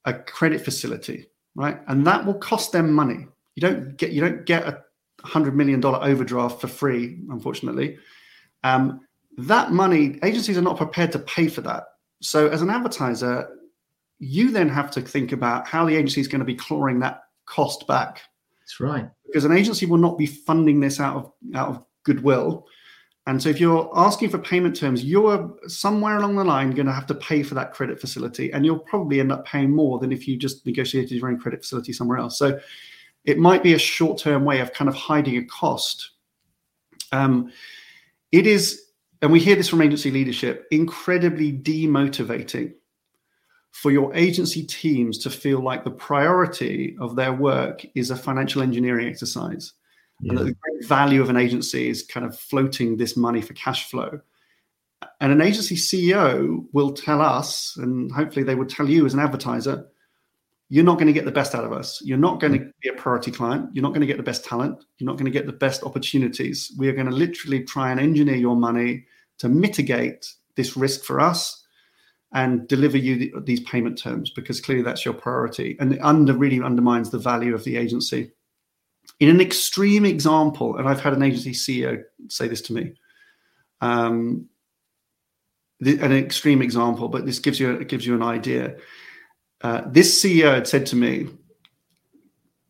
a 0.05 0.13
credit 0.13 0.63
facility 0.63 1.27
right? 1.57 1.79
And 1.87 2.07
that 2.07 2.25
will 2.25 2.35
cost 2.35 2.71
them 2.71 2.93
money. 2.93 3.27
You 3.55 3.61
don't 3.61 3.97
get 3.97 4.11
you 4.11 4.21
don't 4.21 4.45
get 4.45 4.65
a 4.65 4.81
hundred 5.23 5.57
million 5.57 5.81
dollar 5.81 5.99
overdraft 6.01 6.61
for 6.61 6.67
free 6.67 7.17
unfortunately. 7.29 7.97
Um, 8.63 9.01
that 9.39 9.71
money 9.71 10.19
agencies 10.23 10.57
are 10.57 10.61
not 10.61 10.77
prepared 10.77 11.11
to 11.11 11.19
pay 11.19 11.47
for 11.47 11.61
that. 11.61 11.83
So 12.21 12.47
as 12.47 12.61
an 12.61 12.69
advertiser 12.69 13.49
you 14.19 14.51
then 14.51 14.69
have 14.69 14.91
to 14.91 15.01
think 15.01 15.31
about 15.31 15.67
how 15.67 15.85
the 15.85 15.95
agency 15.95 16.21
is 16.21 16.27
going 16.27 16.39
to 16.39 16.45
be 16.45 16.55
clawing 16.55 16.99
that 16.99 17.23
cost 17.45 17.87
back. 17.87 18.21
That's 18.59 18.79
right. 18.79 19.09
Because 19.25 19.45
an 19.45 19.51
agency 19.51 19.85
will 19.85 19.97
not 19.97 20.17
be 20.17 20.25
funding 20.25 20.79
this 20.79 20.99
out 20.99 21.15
of 21.15 21.31
out 21.55 21.69
of 21.69 21.83
goodwill. 22.03 22.67
And 23.27 23.43
so 23.43 23.49
if 23.49 23.59
you're 23.59 23.91
asking 23.93 24.29
for 24.29 24.37
payment 24.37 24.75
terms, 24.75 25.03
you're 25.03 25.53
somewhere 25.67 26.15
along 26.15 26.37
the 26.37 26.45
line 26.45 26.71
going 26.71 26.85
to 26.85 26.93
have 26.93 27.07
to 27.07 27.15
pay 27.15 27.43
for 27.43 27.55
that 27.55 27.73
credit 27.73 27.99
facility. 27.99 28.53
And 28.53 28.65
you'll 28.65 28.79
probably 28.79 29.19
end 29.19 29.33
up 29.33 29.45
paying 29.45 29.75
more 29.75 29.99
than 29.99 30.13
if 30.13 30.29
you 30.29 30.37
just 30.37 30.65
negotiated 30.65 31.11
your 31.11 31.27
own 31.27 31.37
credit 31.37 31.61
facility 31.61 31.91
somewhere 31.91 32.19
else. 32.19 32.39
So 32.39 32.57
it 33.25 33.37
might 33.37 33.63
be 33.63 33.73
a 33.73 33.77
short-term 33.77 34.45
way 34.45 34.61
of 34.61 34.71
kind 34.71 34.87
of 34.87 34.95
hiding 34.95 35.35
a 35.35 35.43
cost. 35.43 36.11
Um, 37.11 37.51
it 38.31 38.47
is, 38.47 38.81
and 39.21 39.29
we 39.29 39.41
hear 39.41 39.57
this 39.57 39.67
from 39.67 39.81
agency 39.81 40.09
leadership, 40.09 40.65
incredibly 40.71 41.51
demotivating 41.51 42.75
for 43.71 43.91
your 43.91 44.13
agency 44.15 44.63
teams 44.63 45.17
to 45.19 45.29
feel 45.29 45.61
like 45.61 45.83
the 45.83 45.91
priority 45.91 46.95
of 46.99 47.15
their 47.15 47.33
work 47.33 47.85
is 47.95 48.09
a 48.09 48.15
financial 48.15 48.61
engineering 48.61 49.07
exercise 49.07 49.73
yeah. 50.21 50.31
And 50.31 50.39
the 50.39 50.43
great 50.55 50.85
value 50.87 51.21
of 51.21 51.29
an 51.29 51.37
agency 51.37 51.89
is 51.89 52.03
kind 52.03 52.25
of 52.25 52.37
floating 52.37 52.97
this 52.97 53.15
money 53.15 53.41
for 53.41 53.53
cash 53.53 53.89
flow. 53.89 54.19
And 55.21 55.31
an 55.31 55.41
agency 55.41 55.75
CEO 55.75 56.65
will 56.73 56.91
tell 56.91 57.21
us, 57.21 57.77
and 57.77 58.11
hopefully 58.11 58.43
they 58.43 58.55
would 58.55 58.69
tell 58.69 58.89
you 58.89 59.05
as 59.05 59.13
an 59.13 59.19
advertiser, 59.19 59.87
you're 60.69 60.83
not 60.83 60.95
going 60.95 61.07
to 61.07 61.13
get 61.13 61.25
the 61.25 61.31
best 61.31 61.53
out 61.53 61.63
of 61.63 61.71
us. 61.71 62.01
You're 62.03 62.17
not 62.17 62.41
going 62.41 62.53
to 62.53 62.59
mm. 62.59 62.71
be 62.81 62.89
a 62.89 62.93
priority 62.93 63.31
client. 63.31 63.69
You're 63.73 63.83
not 63.83 63.89
going 63.89 64.01
to 64.01 64.07
get 64.07 64.17
the 64.17 64.23
best 64.23 64.43
talent. 64.43 64.83
You're 64.97 65.05
not 65.05 65.17
going 65.17 65.25
to 65.25 65.31
get 65.31 65.45
the 65.45 65.53
best 65.53 65.83
opportunities. 65.83 66.73
We 66.77 66.89
are 66.89 66.93
going 66.93 67.05
to 67.07 67.15
literally 67.15 67.63
try 67.63 67.91
and 67.91 67.99
engineer 67.99 68.35
your 68.35 68.55
money 68.55 69.05
to 69.37 69.49
mitigate 69.49 70.33
this 70.55 70.75
risk 70.75 71.03
for 71.03 71.19
us 71.19 71.63
and 72.37 72.67
deliver 72.67 72.97
you 72.97 73.17
the, 73.17 73.33
these 73.41 73.61
payment 73.61 73.97
terms 73.97 74.29
because 74.29 74.61
clearly 74.61 74.83
that's 74.83 75.03
your 75.03 75.13
priority. 75.15 75.75
And 75.79 75.93
it 75.93 75.99
under, 76.03 76.33
really 76.33 76.61
undermines 76.61 77.09
the 77.09 77.17
value 77.17 77.55
of 77.55 77.63
the 77.63 77.77
agency. 77.77 78.31
In 79.19 79.29
an 79.29 79.41
extreme 79.41 80.05
example, 80.05 80.77
and 80.77 80.87
I've 80.87 81.01
had 81.01 81.13
an 81.13 81.23
agency 81.23 81.53
CEO 81.53 82.03
say 82.27 82.47
this 82.47 82.61
to 82.63 82.73
me, 82.73 82.93
um, 83.81 84.47
the, 85.79 85.97
an 85.99 86.11
extreme 86.11 86.61
example, 86.61 87.07
but 87.07 87.25
this 87.25 87.39
gives 87.39 87.59
you 87.59 87.83
gives 87.85 88.05
you 88.05 88.13
an 88.13 88.21
idea. 88.21 88.75
Uh, 89.61 89.81
this 89.87 90.23
CEO 90.23 90.53
had 90.53 90.67
said 90.67 90.85
to 90.87 90.95
me, 90.95 91.27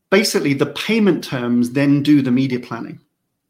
basically, 0.09 0.53
the 0.53 0.67
payment 0.67 1.25
terms 1.25 1.71
then 1.71 2.03
do 2.03 2.21
the 2.21 2.31
media 2.31 2.61
planning, 2.61 3.01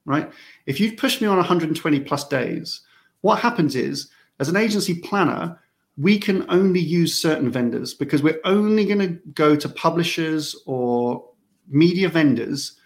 right? 0.05 0.31
If 0.65 0.79
you've 0.79 0.97
pushed 0.97 1.21
me 1.21 1.27
on 1.27 1.37
120 1.37 1.99
plus 1.99 2.27
days, 2.27 2.81
what 3.21 3.39
happens 3.39 3.75
is, 3.75 4.09
as 4.39 4.49
an 4.49 4.55
agency 4.55 4.95
planner, 4.95 5.59
we 5.97 6.19
can 6.19 6.45
only 6.49 6.79
use 6.79 7.19
certain 7.19 7.49
vendors 7.49 7.93
because 7.93 8.21
we're 8.21 8.39
only 8.45 8.85
going 8.85 8.99
to 8.99 9.19
go 9.33 9.55
to 9.55 9.67
publishers 9.67 10.55
or 10.65 11.27
media 11.67 12.07
vendors 12.07 12.77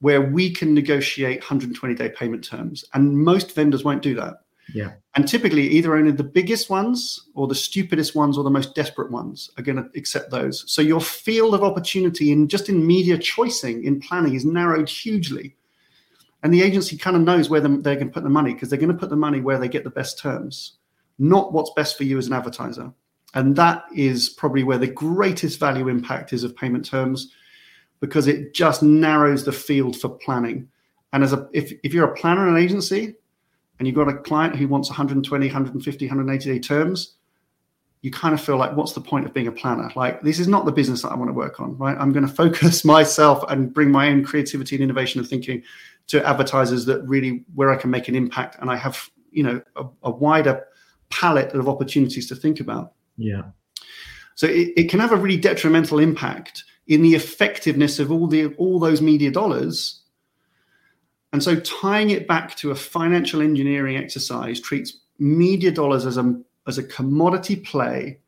where 0.00 0.20
we 0.20 0.50
can 0.52 0.74
negotiate 0.74 1.40
120 1.40 1.94
day 1.94 2.10
payment 2.10 2.44
terms. 2.44 2.84
And 2.94 3.18
most 3.18 3.54
vendors 3.54 3.84
won't 3.84 4.02
do 4.02 4.14
that. 4.16 4.42
Yeah. 4.74 4.92
And 5.14 5.26
typically, 5.26 5.66
either 5.68 5.96
only 5.96 6.12
the 6.12 6.22
biggest 6.22 6.68
ones 6.68 7.28
or 7.34 7.48
the 7.48 7.54
stupidest 7.54 8.14
ones 8.14 8.36
or 8.36 8.44
the 8.44 8.50
most 8.50 8.74
desperate 8.74 9.10
ones 9.10 9.50
are 9.56 9.62
going 9.62 9.76
to 9.76 9.88
accept 9.96 10.30
those. 10.30 10.70
So 10.70 10.82
your 10.82 11.00
field 11.00 11.54
of 11.54 11.62
opportunity 11.62 12.30
in 12.30 12.48
just 12.48 12.68
in 12.68 12.86
media 12.86 13.16
choicing, 13.18 13.84
in 13.84 14.00
planning, 14.00 14.34
is 14.34 14.44
narrowed 14.44 14.88
hugely. 14.88 15.56
And 16.42 16.52
the 16.52 16.62
agency 16.62 16.96
kind 16.96 17.16
of 17.16 17.22
knows 17.22 17.48
where 17.48 17.60
they're 17.60 17.96
going 17.96 18.08
to 18.08 18.12
put 18.12 18.22
the 18.22 18.30
money 18.30 18.52
because 18.52 18.68
they're 18.68 18.78
going 18.78 18.92
to 18.92 18.98
put 18.98 19.10
the 19.10 19.16
money 19.16 19.40
where 19.40 19.58
they 19.58 19.68
get 19.68 19.84
the 19.84 19.90
best 19.90 20.18
terms, 20.18 20.77
not 21.18 21.52
what's 21.52 21.72
best 21.74 21.96
for 21.96 22.04
you 22.04 22.18
as 22.18 22.26
an 22.26 22.32
advertiser. 22.32 22.92
And 23.34 23.56
that 23.56 23.84
is 23.94 24.30
probably 24.30 24.64
where 24.64 24.78
the 24.78 24.86
greatest 24.86 25.60
value 25.60 25.88
impact 25.88 26.32
is 26.32 26.44
of 26.44 26.56
payment 26.56 26.84
terms 26.84 27.32
because 28.00 28.26
it 28.26 28.54
just 28.54 28.82
narrows 28.82 29.44
the 29.44 29.52
field 29.52 30.00
for 30.00 30.08
planning. 30.08 30.68
And 31.12 31.22
as 31.22 31.32
a 31.32 31.48
if, 31.52 31.72
if 31.82 31.92
you're 31.92 32.10
a 32.10 32.16
planner 32.16 32.48
in 32.48 32.54
an 32.54 32.62
agency 32.62 33.14
and 33.78 33.86
you've 33.86 33.96
got 33.96 34.08
a 34.08 34.16
client 34.16 34.56
who 34.56 34.68
wants 34.68 34.88
120, 34.88 35.46
150, 35.46 36.06
180 36.06 36.52
day 36.52 36.58
terms, 36.58 37.16
you 38.02 38.10
kind 38.10 38.32
of 38.32 38.40
feel 38.40 38.56
like, 38.56 38.76
what's 38.76 38.92
the 38.92 39.00
point 39.00 39.26
of 39.26 39.34
being 39.34 39.48
a 39.48 39.52
planner? 39.52 39.90
Like, 39.96 40.22
this 40.22 40.38
is 40.38 40.46
not 40.46 40.64
the 40.64 40.72
business 40.72 41.02
that 41.02 41.10
I 41.10 41.16
want 41.16 41.30
to 41.30 41.34
work 41.34 41.58
on, 41.58 41.76
right? 41.78 41.96
I'm 41.98 42.12
going 42.12 42.26
to 42.26 42.32
focus 42.32 42.84
myself 42.84 43.42
and 43.48 43.74
bring 43.74 43.90
my 43.90 44.08
own 44.08 44.24
creativity 44.24 44.76
and 44.76 44.84
innovation 44.84 45.20
and 45.20 45.28
thinking 45.28 45.62
to 46.08 46.26
advertisers 46.26 46.86
that 46.86 47.02
really 47.02 47.44
where 47.54 47.70
I 47.70 47.76
can 47.76 47.90
make 47.90 48.08
an 48.08 48.14
impact 48.14 48.56
and 48.60 48.70
I 48.70 48.76
have, 48.76 49.10
you 49.30 49.42
know, 49.42 49.60
a, 49.76 49.84
a 50.04 50.10
wider 50.10 50.64
palette 51.10 51.54
of 51.54 51.68
opportunities 51.68 52.28
to 52.28 52.36
think 52.36 52.60
about. 52.60 52.92
Yeah. 53.16 53.42
So 54.34 54.46
it, 54.46 54.72
it 54.76 54.90
can 54.90 55.00
have 55.00 55.12
a 55.12 55.16
really 55.16 55.36
detrimental 55.36 55.98
impact 55.98 56.64
in 56.86 57.02
the 57.02 57.14
effectiveness 57.14 57.98
of 57.98 58.10
all 58.10 58.26
the 58.26 58.54
all 58.54 58.78
those 58.78 59.02
media 59.02 59.30
dollars. 59.30 60.02
And 61.32 61.42
so 61.42 61.60
tying 61.60 62.10
it 62.10 62.26
back 62.26 62.56
to 62.56 62.70
a 62.70 62.74
financial 62.74 63.42
engineering 63.42 63.96
exercise 63.96 64.60
treats 64.60 65.00
media 65.18 65.70
dollars 65.70 66.06
as 66.06 66.16
a 66.16 66.40
as 66.66 66.78
a 66.78 66.82
commodity 66.82 67.56
play 67.56 68.18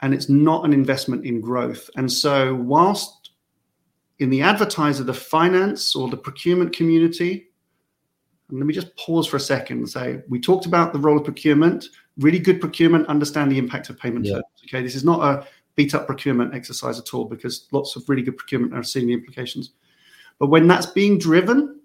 and 0.00 0.12
it's 0.12 0.28
not 0.28 0.64
an 0.64 0.72
investment 0.72 1.24
in 1.24 1.40
growth. 1.40 1.88
And 1.96 2.10
so 2.12 2.54
whilst 2.54 3.30
in 4.18 4.30
the 4.30 4.42
advertiser, 4.42 5.04
the 5.04 5.14
finance 5.14 5.96
or 5.96 6.08
the 6.08 6.16
procurement 6.16 6.74
community, 6.74 7.48
and 8.48 8.58
let 8.58 8.66
me 8.66 8.74
just 8.74 8.94
pause 8.96 9.26
for 9.26 9.36
a 9.36 9.40
second 9.40 9.78
and 9.78 9.88
say 9.88 10.20
we 10.28 10.40
talked 10.40 10.66
about 10.66 10.92
the 10.92 10.98
role 10.98 11.16
of 11.16 11.24
procurement, 11.24 11.86
really 12.18 12.38
good 12.38 12.60
procurement, 12.60 13.06
understand 13.08 13.50
the 13.50 13.58
impact 13.58 13.90
of 13.90 13.98
payment 13.98 14.24
yeah. 14.24 14.34
terms. 14.34 14.44
Okay, 14.66 14.82
this 14.82 14.94
is 14.94 15.04
not 15.04 15.20
a 15.20 15.46
beat 15.76 15.94
up 15.94 16.06
procurement 16.06 16.54
exercise 16.54 16.98
at 16.98 17.12
all 17.14 17.24
because 17.24 17.66
lots 17.72 17.96
of 17.96 18.08
really 18.08 18.22
good 18.22 18.36
procurement 18.36 18.74
are 18.74 18.82
seeing 18.82 19.06
the 19.06 19.12
implications. 19.12 19.72
But 20.38 20.48
when 20.48 20.66
that's 20.66 20.86
being 20.86 21.18
driven, 21.18 21.80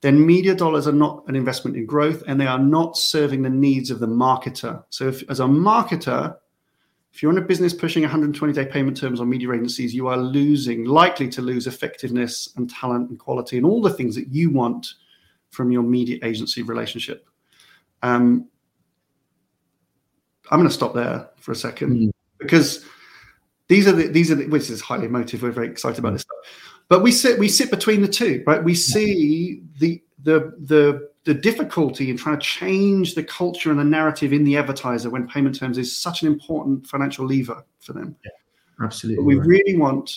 then 0.00 0.24
media 0.24 0.54
dollars 0.54 0.88
are 0.88 0.92
not 0.92 1.24
an 1.28 1.36
investment 1.36 1.76
in 1.76 1.86
growth 1.86 2.22
and 2.26 2.40
they 2.40 2.46
are 2.46 2.58
not 2.58 2.96
serving 2.96 3.42
the 3.42 3.50
needs 3.50 3.90
of 3.90 4.00
the 4.00 4.06
marketer. 4.06 4.82
So, 4.90 5.08
if, 5.08 5.28
as 5.30 5.40
a 5.40 5.44
marketer, 5.44 6.36
if 7.12 7.22
you're 7.22 7.30
in 7.30 7.38
a 7.38 7.42
business 7.42 7.72
pushing 7.72 8.02
120 8.02 8.52
day 8.52 8.66
payment 8.66 8.96
terms 8.96 9.20
on 9.20 9.28
media 9.28 9.52
agencies, 9.52 9.94
you 9.94 10.08
are 10.08 10.16
losing, 10.16 10.84
likely 10.84 11.28
to 11.28 11.42
lose 11.42 11.66
effectiveness 11.66 12.52
and 12.56 12.68
talent 12.68 13.10
and 13.10 13.18
quality 13.18 13.58
and 13.58 13.66
all 13.66 13.80
the 13.80 13.92
things 13.92 14.14
that 14.16 14.28
you 14.28 14.50
want 14.50 14.94
from 15.50 15.70
your 15.70 15.82
media 15.82 16.18
agency 16.22 16.62
relationship. 16.62 17.28
Um, 18.02 18.48
I'm 20.52 20.58
going 20.58 20.68
to 20.68 20.74
stop 20.74 20.94
there 20.94 21.28
for 21.40 21.50
a 21.50 21.56
second. 21.56 21.96
Mm 21.96 22.12
because 22.42 22.84
these 23.68 23.86
are 23.86 23.92
the 23.92 24.08
these 24.08 24.30
are 24.30 24.34
the, 24.34 24.46
which 24.48 24.68
is 24.68 24.80
highly 24.80 25.06
emotive. 25.06 25.42
We're 25.42 25.52
very 25.52 25.68
excited 25.68 25.98
about 25.98 26.12
this 26.12 26.22
stuff, 26.22 26.36
but 26.88 27.02
we 27.02 27.12
sit 27.12 27.38
we 27.38 27.48
sit 27.48 27.70
between 27.70 28.02
the 28.02 28.08
two, 28.08 28.42
right? 28.46 28.62
We 28.62 28.74
see 28.74 29.62
the 29.78 30.02
the 30.22 30.54
the 30.58 31.10
the 31.24 31.34
difficulty 31.34 32.10
in 32.10 32.16
trying 32.16 32.36
to 32.36 32.44
change 32.44 33.14
the 33.14 33.22
culture 33.22 33.70
and 33.70 33.78
the 33.78 33.84
narrative 33.84 34.32
in 34.32 34.42
the 34.42 34.56
advertiser 34.56 35.08
when 35.08 35.28
payment 35.28 35.56
terms 35.56 35.78
is 35.78 35.96
such 35.96 36.22
an 36.22 36.28
important 36.28 36.86
financial 36.86 37.24
lever 37.24 37.64
for 37.78 37.92
them. 37.92 38.16
Yeah, 38.24 38.84
absolutely. 38.84 39.22
But 39.22 39.26
we 39.26 39.36
right. 39.36 39.46
really 39.46 39.76
want 39.76 40.10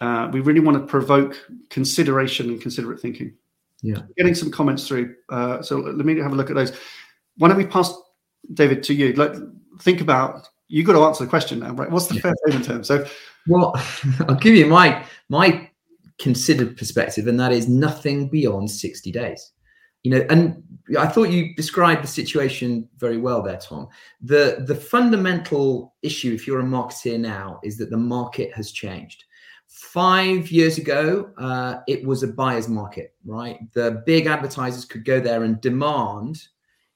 uh, 0.00 0.30
we 0.32 0.40
really 0.40 0.60
want 0.60 0.78
to 0.78 0.86
provoke 0.86 1.36
consideration 1.70 2.48
and 2.48 2.60
considerate 2.60 3.00
thinking. 3.00 3.34
Yeah, 3.82 4.00
getting 4.16 4.34
some 4.34 4.50
comments 4.50 4.88
through. 4.88 5.14
Uh, 5.28 5.62
so 5.62 5.76
let 5.76 6.06
me 6.06 6.18
have 6.18 6.32
a 6.32 6.34
look 6.34 6.48
at 6.50 6.56
those. 6.56 6.72
Why 7.36 7.48
don't 7.48 7.58
we 7.58 7.66
pass 7.66 7.94
David 8.54 8.82
to 8.84 8.94
you? 8.94 9.12
Like, 9.14 9.34
think 9.80 10.00
about 10.00 10.48
you've 10.68 10.86
got 10.86 10.94
to 10.94 11.04
answer 11.04 11.24
the 11.24 11.30
question 11.30 11.60
now, 11.60 11.72
right? 11.72 11.90
What's 11.90 12.06
the 12.06 12.16
yeah. 12.16 12.22
fair 12.22 12.34
payment 12.46 12.64
term? 12.64 12.84
So, 12.84 13.06
well, 13.46 13.74
I'll 14.28 14.36
give 14.36 14.54
you 14.54 14.66
my 14.66 15.04
my 15.28 15.70
considered 16.18 16.76
perspective, 16.76 17.26
and 17.26 17.38
that 17.40 17.52
is 17.52 17.68
nothing 17.68 18.28
beyond 18.28 18.70
sixty 18.70 19.12
days. 19.12 19.52
You 20.02 20.12
know, 20.12 20.26
and 20.30 20.62
I 20.98 21.08
thought 21.08 21.30
you 21.30 21.54
described 21.56 22.04
the 22.04 22.08
situation 22.08 22.88
very 22.96 23.18
well 23.18 23.42
there, 23.42 23.58
Tom. 23.58 23.88
The 24.20 24.64
the 24.66 24.74
fundamental 24.74 25.94
issue, 26.02 26.32
if 26.32 26.46
you're 26.46 26.60
a 26.60 26.64
marketeer 26.64 27.18
now, 27.18 27.60
is 27.64 27.76
that 27.78 27.90
the 27.90 27.96
market 27.96 28.54
has 28.54 28.70
changed. 28.70 29.24
Five 29.66 30.50
years 30.50 30.78
ago, 30.78 31.30
uh, 31.38 31.80
it 31.88 32.04
was 32.04 32.22
a 32.22 32.28
buyer's 32.28 32.68
market, 32.68 33.14
right? 33.24 33.58
The 33.72 34.02
big 34.06 34.26
advertisers 34.26 34.84
could 34.84 35.04
go 35.04 35.18
there 35.18 35.42
and 35.42 35.60
demand, 35.60 36.40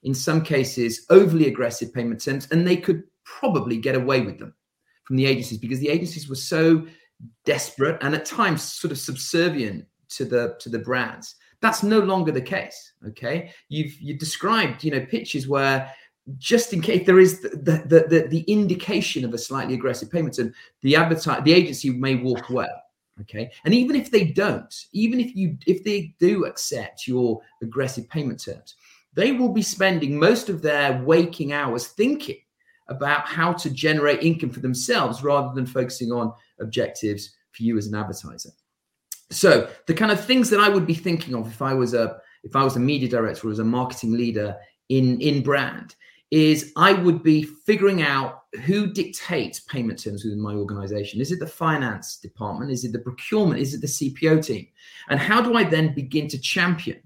in 0.03 0.13
some 0.13 0.41
cases, 0.41 1.05
overly 1.09 1.47
aggressive 1.47 1.93
payment 1.93 2.23
terms, 2.23 2.47
and 2.51 2.67
they 2.67 2.77
could 2.77 3.03
probably 3.23 3.77
get 3.77 3.95
away 3.95 4.21
with 4.21 4.39
them 4.39 4.53
from 5.03 5.15
the 5.15 5.25
agencies 5.25 5.57
because 5.57 5.79
the 5.79 5.89
agencies 5.89 6.27
were 6.27 6.35
so 6.35 6.85
desperate 7.45 7.97
and 8.01 8.15
at 8.15 8.25
times 8.25 8.63
sort 8.63 8.91
of 8.91 8.97
subservient 8.97 9.85
to 10.09 10.25
the 10.25 10.55
to 10.59 10.69
the 10.69 10.79
brands. 10.79 11.35
That's 11.61 11.83
no 11.83 11.99
longer 11.99 12.31
the 12.31 12.41
case 12.41 12.91
okay? 13.07 13.51
You've 13.69 13.99
you 13.99 14.17
described 14.17 14.83
you 14.83 14.91
know 14.91 15.05
pitches 15.05 15.47
where 15.47 15.91
just 16.37 16.73
in 16.73 16.81
case 16.81 17.05
there 17.05 17.19
is 17.19 17.41
the 17.41 17.49
the, 17.49 18.05
the, 18.07 18.27
the 18.29 18.41
indication 18.41 19.25
of 19.25 19.33
a 19.33 19.37
slightly 19.37 19.73
aggressive 19.73 20.11
payment 20.11 20.35
term 20.35 20.53
the 20.81 20.95
advertise 20.95 21.43
the 21.43 21.53
agency 21.53 21.89
may 21.89 22.15
walk 22.15 22.49
away 22.49 22.67
okay? 23.19 23.51
And 23.65 23.73
even 23.73 23.95
if 23.95 24.11
they 24.11 24.25
don't 24.25 24.73
even 24.93 25.19
if 25.19 25.35
you 25.35 25.57
if 25.65 25.83
they 25.83 26.13
do 26.19 26.45
accept 26.45 27.07
your 27.07 27.41
aggressive 27.61 28.07
payment 28.09 28.43
terms 28.43 28.75
they 29.13 29.31
will 29.31 29.49
be 29.49 29.61
spending 29.61 30.17
most 30.17 30.49
of 30.49 30.61
their 30.61 31.01
waking 31.03 31.53
hours 31.53 31.87
thinking 31.87 32.37
about 32.87 33.25
how 33.25 33.53
to 33.53 33.69
generate 33.69 34.23
income 34.23 34.49
for 34.49 34.59
themselves 34.59 35.23
rather 35.23 35.53
than 35.53 35.65
focusing 35.65 36.11
on 36.11 36.33
objectives 36.59 37.35
for 37.51 37.63
you 37.63 37.77
as 37.77 37.87
an 37.87 37.95
advertiser. 37.95 38.49
So 39.29 39.69
the 39.87 39.93
kind 39.93 40.11
of 40.11 40.23
things 40.23 40.49
that 40.49 40.59
I 40.59 40.69
would 40.69 40.85
be 40.85 40.93
thinking 40.93 41.35
of 41.35 41.47
if 41.47 41.61
I 41.61 41.73
was 41.73 41.93
a 41.93 42.17
if 42.43 42.55
I 42.55 42.63
was 42.63 42.75
a 42.75 42.79
media 42.79 43.07
director 43.07 43.47
or 43.47 43.51
as 43.51 43.59
a 43.59 43.63
marketing 43.63 44.13
leader 44.13 44.57
in 44.89 45.19
in 45.21 45.41
brand 45.41 45.95
is 46.31 46.71
I 46.77 46.93
would 46.93 47.23
be 47.23 47.43
figuring 47.43 48.01
out 48.01 48.43
who 48.65 48.87
dictates 48.87 49.59
payment 49.61 50.01
terms 50.01 50.23
within 50.23 50.41
my 50.41 50.53
organization. 50.53 51.21
Is 51.21 51.31
it 51.31 51.39
the 51.39 51.47
finance 51.47 52.17
department? 52.17 52.71
Is 52.71 52.83
it 52.83 52.93
the 52.93 52.99
procurement? 52.99 53.59
Is 53.59 53.73
it 53.73 53.81
the 53.81 53.87
CPO 53.87 54.45
team? 54.45 54.67
And 55.09 55.19
how 55.19 55.41
do 55.41 55.55
I 55.55 55.63
then 55.63 55.93
begin 55.93 56.27
to 56.29 56.37
champion 56.39 57.01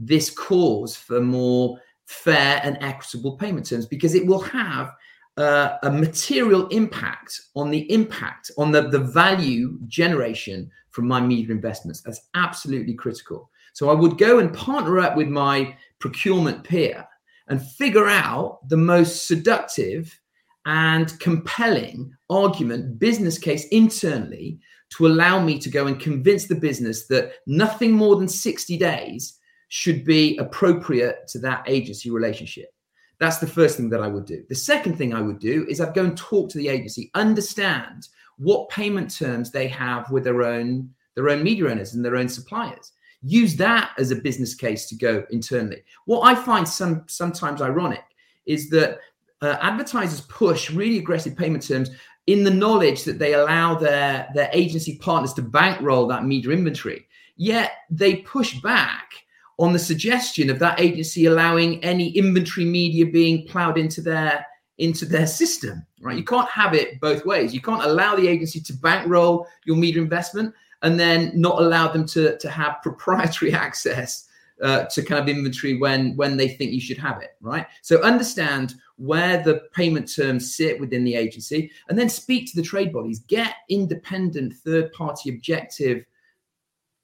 this 0.00 0.30
cause 0.30 0.96
for 0.96 1.20
more 1.20 1.78
fair 2.06 2.60
and 2.64 2.76
equitable 2.80 3.36
payment 3.36 3.66
terms? 3.66 3.86
Because 3.86 4.14
it 4.14 4.26
will 4.26 4.40
have 4.40 4.92
uh, 5.36 5.76
a 5.84 5.90
material 5.90 6.66
impact 6.68 7.40
on 7.54 7.70
the 7.70 7.90
impact 7.92 8.50
on 8.58 8.72
the, 8.72 8.88
the 8.88 8.98
value 8.98 9.78
generation 9.86 10.70
from 10.90 11.06
my 11.06 11.20
media 11.20 11.54
investments. 11.54 12.00
That's 12.00 12.28
absolutely 12.34 12.94
critical. 12.94 13.50
So 13.72 13.88
I 13.88 13.94
would 13.94 14.18
go 14.18 14.40
and 14.40 14.52
partner 14.52 14.98
up 14.98 15.16
with 15.16 15.28
my 15.28 15.76
procurement 16.00 16.64
peer 16.64 17.06
and 17.48 17.64
figure 17.72 18.08
out 18.08 18.68
the 18.68 18.76
most 18.76 19.26
seductive 19.26 20.20
and 20.66 21.18
compelling 21.20 22.12
argument, 22.28 22.98
business 22.98 23.38
case 23.38 23.66
internally 23.68 24.58
to 24.90 25.06
allow 25.06 25.42
me 25.42 25.58
to 25.58 25.70
go 25.70 25.86
and 25.86 25.98
convince 26.00 26.46
the 26.46 26.54
business 26.54 27.06
that 27.06 27.32
nothing 27.46 27.92
more 27.92 28.16
than 28.16 28.28
60 28.28 28.76
days 28.76 29.38
should 29.70 30.04
be 30.04 30.36
appropriate 30.38 31.28
to 31.28 31.38
that 31.38 31.62
agency 31.66 32.10
relationship. 32.10 32.74
That's 33.20 33.38
the 33.38 33.46
first 33.46 33.76
thing 33.76 33.88
that 33.90 34.02
I 34.02 34.08
would 34.08 34.26
do. 34.26 34.44
The 34.48 34.54
second 34.54 34.98
thing 34.98 35.14
I 35.14 35.20
would 35.20 35.38
do 35.38 35.64
is 35.68 35.80
I'd 35.80 35.94
go 35.94 36.04
and 36.04 36.16
talk 36.16 36.50
to 36.50 36.58
the 36.58 36.68
agency, 36.68 37.10
understand 37.14 38.08
what 38.36 38.68
payment 38.68 39.14
terms 39.16 39.50
they 39.50 39.68
have 39.68 40.10
with 40.10 40.24
their 40.24 40.42
own 40.42 40.90
their 41.14 41.28
own 41.28 41.42
media 41.42 41.68
owners 41.68 41.94
and 41.94 42.04
their 42.04 42.16
own 42.16 42.28
suppliers. 42.28 42.92
Use 43.22 43.54
that 43.56 43.90
as 43.98 44.10
a 44.10 44.16
business 44.16 44.54
case 44.54 44.86
to 44.86 44.96
go 44.96 45.24
internally. 45.30 45.84
What 46.06 46.22
I 46.22 46.34
find 46.34 46.66
some 46.66 47.04
sometimes 47.06 47.62
ironic 47.62 48.04
is 48.46 48.70
that 48.70 48.98
uh, 49.42 49.56
advertisers 49.60 50.22
push 50.22 50.70
really 50.70 50.98
aggressive 50.98 51.36
payment 51.36 51.66
terms 51.66 51.90
in 52.26 52.42
the 52.42 52.50
knowledge 52.50 53.04
that 53.04 53.18
they 53.18 53.34
allow 53.34 53.76
their 53.76 54.28
their 54.34 54.50
agency 54.52 54.98
partners 54.98 55.32
to 55.34 55.42
bankroll 55.42 56.08
that 56.08 56.24
media 56.24 56.50
inventory. 56.50 57.06
Yet 57.36 57.72
they 57.88 58.16
push 58.16 58.60
back 58.62 59.12
on 59.60 59.74
the 59.74 59.78
suggestion 59.78 60.48
of 60.48 60.58
that 60.58 60.80
agency 60.80 61.26
allowing 61.26 61.84
any 61.84 62.08
inventory 62.16 62.64
media 62.64 63.04
being 63.04 63.46
plowed 63.46 63.78
into 63.78 64.00
their 64.00 64.44
into 64.78 65.04
their 65.04 65.26
system. 65.26 65.86
Right? 66.00 66.16
You 66.16 66.24
can't 66.24 66.48
have 66.48 66.74
it 66.74 66.98
both 67.00 67.26
ways. 67.26 67.52
You 67.52 67.60
can't 67.60 67.84
allow 67.84 68.16
the 68.16 68.26
agency 68.26 68.60
to 68.60 68.72
bankroll 68.72 69.46
your 69.66 69.76
media 69.76 70.00
investment 70.00 70.54
and 70.80 70.98
then 70.98 71.30
not 71.34 71.60
allow 71.60 71.88
them 71.88 72.06
to, 72.06 72.38
to 72.38 72.48
have 72.48 72.76
proprietary 72.82 73.52
access 73.52 74.26
uh, 74.62 74.84
to 74.84 75.02
kind 75.02 75.20
of 75.20 75.28
inventory 75.28 75.78
when 75.78 76.14
when 76.16 76.36
they 76.36 76.48
think 76.48 76.70
you 76.70 76.80
should 76.80 76.98
have 76.98 77.22
it 77.22 77.30
right 77.40 77.66
so 77.80 78.02
understand 78.02 78.74
where 78.96 79.42
the 79.42 79.62
payment 79.72 80.14
terms 80.14 80.54
sit 80.54 80.78
within 80.78 81.02
the 81.02 81.14
agency 81.14 81.70
and 81.88 81.98
then 81.98 82.10
speak 82.10 82.46
to 82.46 82.56
the 82.56 82.62
trade 82.62 82.92
bodies 82.92 83.20
get 83.20 83.54
independent 83.70 84.52
third 84.52 84.92
party 84.92 85.30
objective 85.30 86.04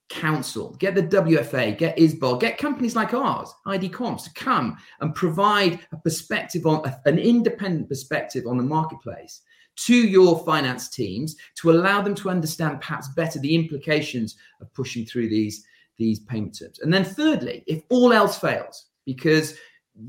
counsel 0.09 0.73
get 0.79 0.95
the 0.95 1.03
wfa 1.03 1.77
get 1.77 1.97
ISBA 1.97 2.39
get 2.39 2.57
companies 2.57 2.95
like 2.95 3.13
ours 3.13 3.53
ID 3.65 3.89
Comms 3.89 4.23
to 4.23 4.33
come 4.33 4.77
and 5.01 5.13
provide 5.13 5.79
a 5.91 5.97
perspective 5.97 6.65
on 6.65 6.85
a, 6.85 7.01
an 7.05 7.19
independent 7.19 7.89
perspective 7.89 8.45
on 8.47 8.55
the 8.55 8.63
marketplace 8.63 9.41
to 9.75 9.95
your 9.95 10.43
finance 10.43 10.89
teams 10.89 11.35
to 11.55 11.71
allow 11.71 12.01
them 12.01 12.15
to 12.15 12.29
understand 12.29 12.81
perhaps 12.81 13.09
better 13.09 13.39
the 13.39 13.53
implications 13.53 14.35
of 14.61 14.73
pushing 14.73 15.05
through 15.05 15.29
these 15.29 15.65
these 15.97 16.19
payment 16.21 16.57
terms. 16.57 16.79
And 16.79 16.93
then 16.93 17.03
thirdly, 17.03 17.63
if 17.67 17.81
all 17.89 18.13
else 18.13 18.37
fails, 18.37 18.85
because 19.05 19.55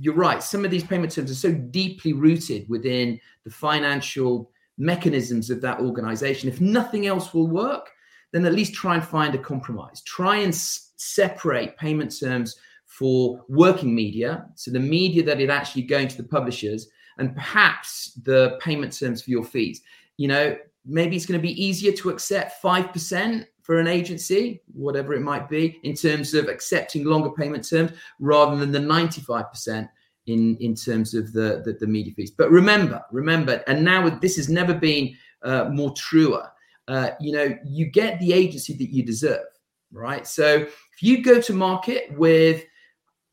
you're 0.00 0.14
right, 0.14 0.42
some 0.42 0.64
of 0.64 0.70
these 0.70 0.84
payment 0.84 1.12
terms 1.12 1.30
are 1.30 1.34
so 1.34 1.52
deeply 1.52 2.12
rooted 2.12 2.68
within 2.68 3.18
the 3.44 3.50
financial 3.50 4.50
mechanisms 4.76 5.50
of 5.50 5.60
that 5.62 5.80
organization. 5.80 6.48
If 6.48 6.60
nothing 6.60 7.06
else 7.06 7.32
will 7.32 7.48
work, 7.48 7.90
then 8.32 8.44
at 8.44 8.54
least 8.54 8.74
try 8.74 8.94
and 8.94 9.04
find 9.04 9.34
a 9.34 9.38
compromise. 9.38 10.02
Try 10.02 10.38
and 10.38 10.52
s- 10.52 10.92
separate 10.96 11.76
payment 11.76 12.18
terms 12.18 12.56
for 12.84 13.44
working 13.48 13.94
media, 13.94 14.46
so 14.54 14.70
the 14.70 14.80
media 14.80 15.22
that 15.22 15.40
is 15.40 15.50
actually 15.50 15.82
going 15.82 16.08
to 16.08 16.16
the 16.16 16.28
publishers, 16.28 16.88
and 17.18 17.34
perhaps 17.34 18.14
the 18.24 18.58
payment 18.60 18.98
terms 18.98 19.22
for 19.22 19.30
your 19.30 19.44
fees. 19.44 19.82
You 20.16 20.28
know, 20.28 20.56
maybe 20.84 21.16
it's 21.16 21.26
going 21.26 21.38
to 21.38 21.46
be 21.46 21.62
easier 21.62 21.92
to 21.92 22.10
accept 22.10 22.62
5% 22.62 23.46
for 23.62 23.78
an 23.78 23.86
agency, 23.86 24.62
whatever 24.72 25.12
it 25.12 25.20
might 25.20 25.48
be, 25.48 25.78
in 25.82 25.94
terms 25.94 26.32
of 26.32 26.48
accepting 26.48 27.04
longer 27.04 27.30
payment 27.30 27.68
terms 27.68 27.92
rather 28.18 28.56
than 28.56 28.72
the 28.72 28.78
95% 28.78 29.88
in, 30.26 30.56
in 30.56 30.74
terms 30.74 31.14
of 31.14 31.32
the, 31.32 31.62
the, 31.64 31.76
the 31.78 31.86
media 31.86 32.14
fees. 32.14 32.30
But 32.30 32.50
remember, 32.50 33.02
remember, 33.12 33.62
and 33.66 33.84
now 33.84 34.08
this 34.08 34.36
has 34.36 34.48
never 34.48 34.72
been 34.72 35.14
uh, 35.42 35.68
more 35.70 35.92
truer. 35.94 36.50
Uh, 36.88 37.10
you 37.20 37.32
know, 37.32 37.56
you 37.64 37.86
get 37.86 38.18
the 38.18 38.32
agency 38.32 38.72
that 38.72 38.90
you 38.90 39.04
deserve, 39.04 39.44
right? 39.92 40.26
So 40.26 40.62
if 40.62 41.02
you 41.02 41.22
go 41.22 41.40
to 41.40 41.52
market 41.52 42.18
with 42.18 42.64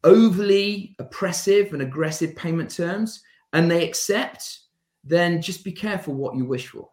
overly 0.03 0.95
oppressive 0.99 1.73
and 1.73 1.81
aggressive 1.81 2.35
payment 2.35 2.69
terms, 2.69 3.23
and 3.53 3.71
they 3.71 3.87
accept, 3.87 4.59
then 5.05 5.41
just 5.41 5.63
be 5.63 5.71
careful 5.71 6.13
what 6.13 6.35
you 6.35 6.43
wish 6.45 6.67
for. 6.67 6.89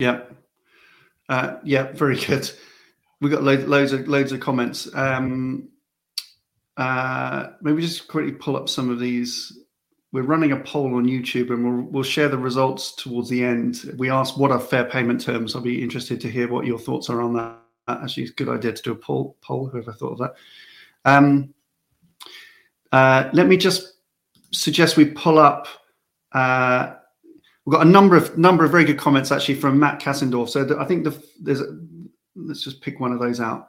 Yeah. 0.00 0.22
Uh, 1.28 1.56
yeah, 1.64 1.92
very 1.92 2.16
good. 2.16 2.50
We've 3.20 3.32
got 3.32 3.42
lo- 3.42 3.54
loads 3.54 3.92
of 3.92 4.08
loads 4.08 4.32
of 4.32 4.40
comments. 4.40 4.92
Um, 4.94 5.68
uh, 6.76 7.50
maybe 7.62 7.80
just 7.80 8.08
quickly 8.08 8.32
pull 8.32 8.56
up 8.56 8.68
some 8.68 8.90
of 8.90 8.98
these. 8.98 9.58
We're 10.16 10.22
running 10.22 10.52
a 10.52 10.56
poll 10.56 10.94
on 10.94 11.04
YouTube, 11.04 11.50
and 11.50 11.62
we'll 11.62 11.84
we'll 11.90 12.02
share 12.02 12.30
the 12.30 12.38
results 12.38 12.94
towards 12.94 13.28
the 13.28 13.44
end. 13.44 13.92
We 13.98 14.08
asked 14.08 14.38
what 14.38 14.50
are 14.50 14.58
fair 14.58 14.86
payment 14.86 15.20
terms. 15.20 15.54
I'll 15.54 15.60
be 15.60 15.82
interested 15.82 16.22
to 16.22 16.30
hear 16.30 16.48
what 16.48 16.64
your 16.64 16.78
thoughts 16.78 17.10
are 17.10 17.20
on 17.20 17.34
that. 17.34 17.58
Actually, 17.86 18.22
it's 18.22 18.32
a 18.32 18.34
good 18.36 18.48
idea 18.48 18.72
to 18.72 18.82
do 18.82 18.92
a 18.92 18.94
poll. 18.94 19.36
Poll. 19.42 19.66
Whoever 19.66 19.92
thought 19.92 20.12
of 20.12 20.18
that. 20.20 20.34
Um, 21.04 21.52
uh, 22.92 23.28
let 23.34 23.46
me 23.46 23.58
just 23.58 23.92
suggest 24.52 24.96
we 24.96 25.04
pull 25.04 25.38
up. 25.38 25.68
Uh, 26.32 26.94
we've 27.66 27.74
got 27.74 27.86
a 27.86 27.90
number 27.90 28.16
of 28.16 28.38
number 28.38 28.64
of 28.64 28.70
very 28.70 28.86
good 28.86 28.96
comments 28.96 29.30
actually 29.30 29.56
from 29.56 29.78
Matt 29.78 30.00
Kassendorf. 30.00 30.48
So 30.48 30.80
I 30.80 30.86
think 30.86 31.04
the, 31.04 31.22
there's 31.42 31.60
a, 31.60 31.78
let's 32.36 32.64
just 32.64 32.80
pick 32.80 33.00
one 33.00 33.12
of 33.12 33.20
those 33.20 33.38
out. 33.38 33.68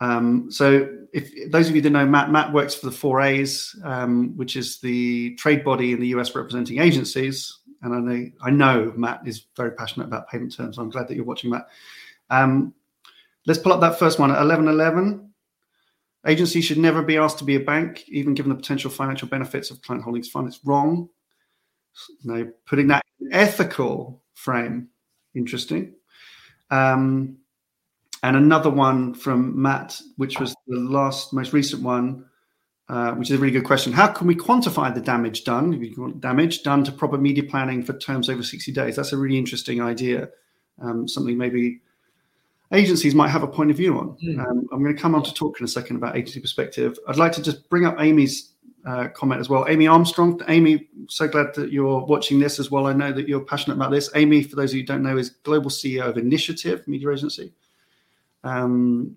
Um, 0.00 0.50
so 0.50 0.88
if 1.12 1.50
those 1.50 1.68
of 1.68 1.74
you 1.74 1.82
that 1.82 1.90
know 1.90 2.06
Matt, 2.06 2.30
Matt 2.30 2.52
works 2.52 2.74
for 2.74 2.86
the 2.86 2.96
4As, 2.96 3.84
um, 3.84 4.36
which 4.36 4.56
is 4.56 4.78
the 4.80 5.34
trade 5.36 5.64
body 5.64 5.92
in 5.92 6.00
the 6.00 6.08
US 6.08 6.34
representing 6.34 6.80
agencies. 6.80 7.58
And 7.82 7.94
I 7.94 7.98
know 7.98 8.30
I 8.42 8.50
know 8.50 8.92
Matt 8.96 9.26
is 9.26 9.46
very 9.56 9.72
passionate 9.72 10.06
about 10.06 10.28
payment 10.28 10.54
terms. 10.54 10.78
I'm 10.78 10.90
glad 10.90 11.08
that 11.08 11.14
you're 11.14 11.24
watching 11.24 11.50
Matt. 11.50 11.68
Um, 12.30 12.74
let's 13.46 13.60
pull 13.60 13.72
up 13.72 13.80
that 13.80 13.98
first 13.98 14.18
one 14.18 14.30
at 14.30 14.38
1111. 14.38 15.32
Agencies 16.26 16.64
should 16.64 16.78
never 16.78 17.02
be 17.02 17.16
asked 17.16 17.38
to 17.38 17.44
be 17.44 17.54
a 17.54 17.60
bank, 17.60 18.04
even 18.08 18.34
given 18.34 18.50
the 18.50 18.56
potential 18.56 18.90
financial 18.90 19.28
benefits 19.28 19.70
of 19.70 19.80
client 19.82 20.02
holdings 20.04 20.28
fund. 20.28 20.48
It's 20.48 20.60
wrong. 20.64 21.08
No, 22.24 22.50
putting 22.66 22.88
that 22.88 23.04
ethical 23.30 24.22
frame, 24.34 24.88
interesting. 25.34 25.94
Um, 26.70 27.38
and 28.22 28.36
another 28.36 28.70
one 28.70 29.14
from 29.14 29.60
Matt, 29.60 30.00
which 30.16 30.40
was 30.40 30.54
the 30.66 30.76
last, 30.78 31.32
most 31.32 31.52
recent 31.52 31.82
one, 31.82 32.24
uh, 32.88 33.12
which 33.12 33.30
is 33.30 33.36
a 33.36 33.40
really 33.40 33.52
good 33.52 33.64
question. 33.64 33.92
How 33.92 34.08
can 34.08 34.26
we 34.26 34.34
quantify 34.34 34.92
the 34.94 35.00
damage 35.00 35.44
done? 35.44 36.18
Damage 36.20 36.62
done 36.62 36.84
to 36.84 36.92
proper 36.92 37.18
media 37.18 37.44
planning 37.44 37.82
for 37.82 37.92
terms 37.92 38.28
over 38.28 38.42
60 38.42 38.72
days. 38.72 38.96
That's 38.96 39.12
a 39.12 39.16
really 39.16 39.38
interesting 39.38 39.80
idea. 39.80 40.30
Um, 40.80 41.06
something 41.06 41.36
maybe 41.36 41.80
agencies 42.72 43.14
might 43.14 43.28
have 43.28 43.42
a 43.42 43.48
point 43.48 43.70
of 43.70 43.76
view 43.76 43.98
on. 43.98 44.16
Mm. 44.24 44.38
Um, 44.40 44.68
I'm 44.72 44.82
going 44.82 44.94
to 44.94 45.00
come 45.00 45.14
on 45.14 45.22
to 45.22 45.34
talk 45.34 45.60
in 45.60 45.64
a 45.64 45.68
second 45.68 45.96
about 45.96 46.16
agency 46.16 46.40
perspective. 46.40 46.98
I'd 47.06 47.16
like 47.16 47.32
to 47.32 47.42
just 47.42 47.68
bring 47.68 47.84
up 47.84 47.96
Amy's 48.00 48.52
uh, 48.86 49.08
comment 49.08 49.40
as 49.40 49.48
well. 49.48 49.66
Amy 49.68 49.86
Armstrong. 49.86 50.40
Amy, 50.48 50.88
so 51.08 51.28
glad 51.28 51.54
that 51.54 51.72
you're 51.72 52.04
watching 52.06 52.38
this 52.38 52.58
as 52.58 52.70
well. 52.70 52.86
I 52.86 52.92
know 52.92 53.12
that 53.12 53.28
you're 53.28 53.40
passionate 53.40 53.76
about 53.76 53.90
this. 53.90 54.10
Amy, 54.14 54.42
for 54.42 54.56
those 54.56 54.70
of 54.70 54.76
you 54.76 54.82
who 54.82 54.86
don't 54.86 55.02
know, 55.02 55.18
is 55.18 55.30
global 55.30 55.70
CEO 55.70 56.08
of 56.08 56.16
Initiative 56.16 56.86
Media 56.86 57.10
Agency. 57.10 57.52
Um, 58.48 59.16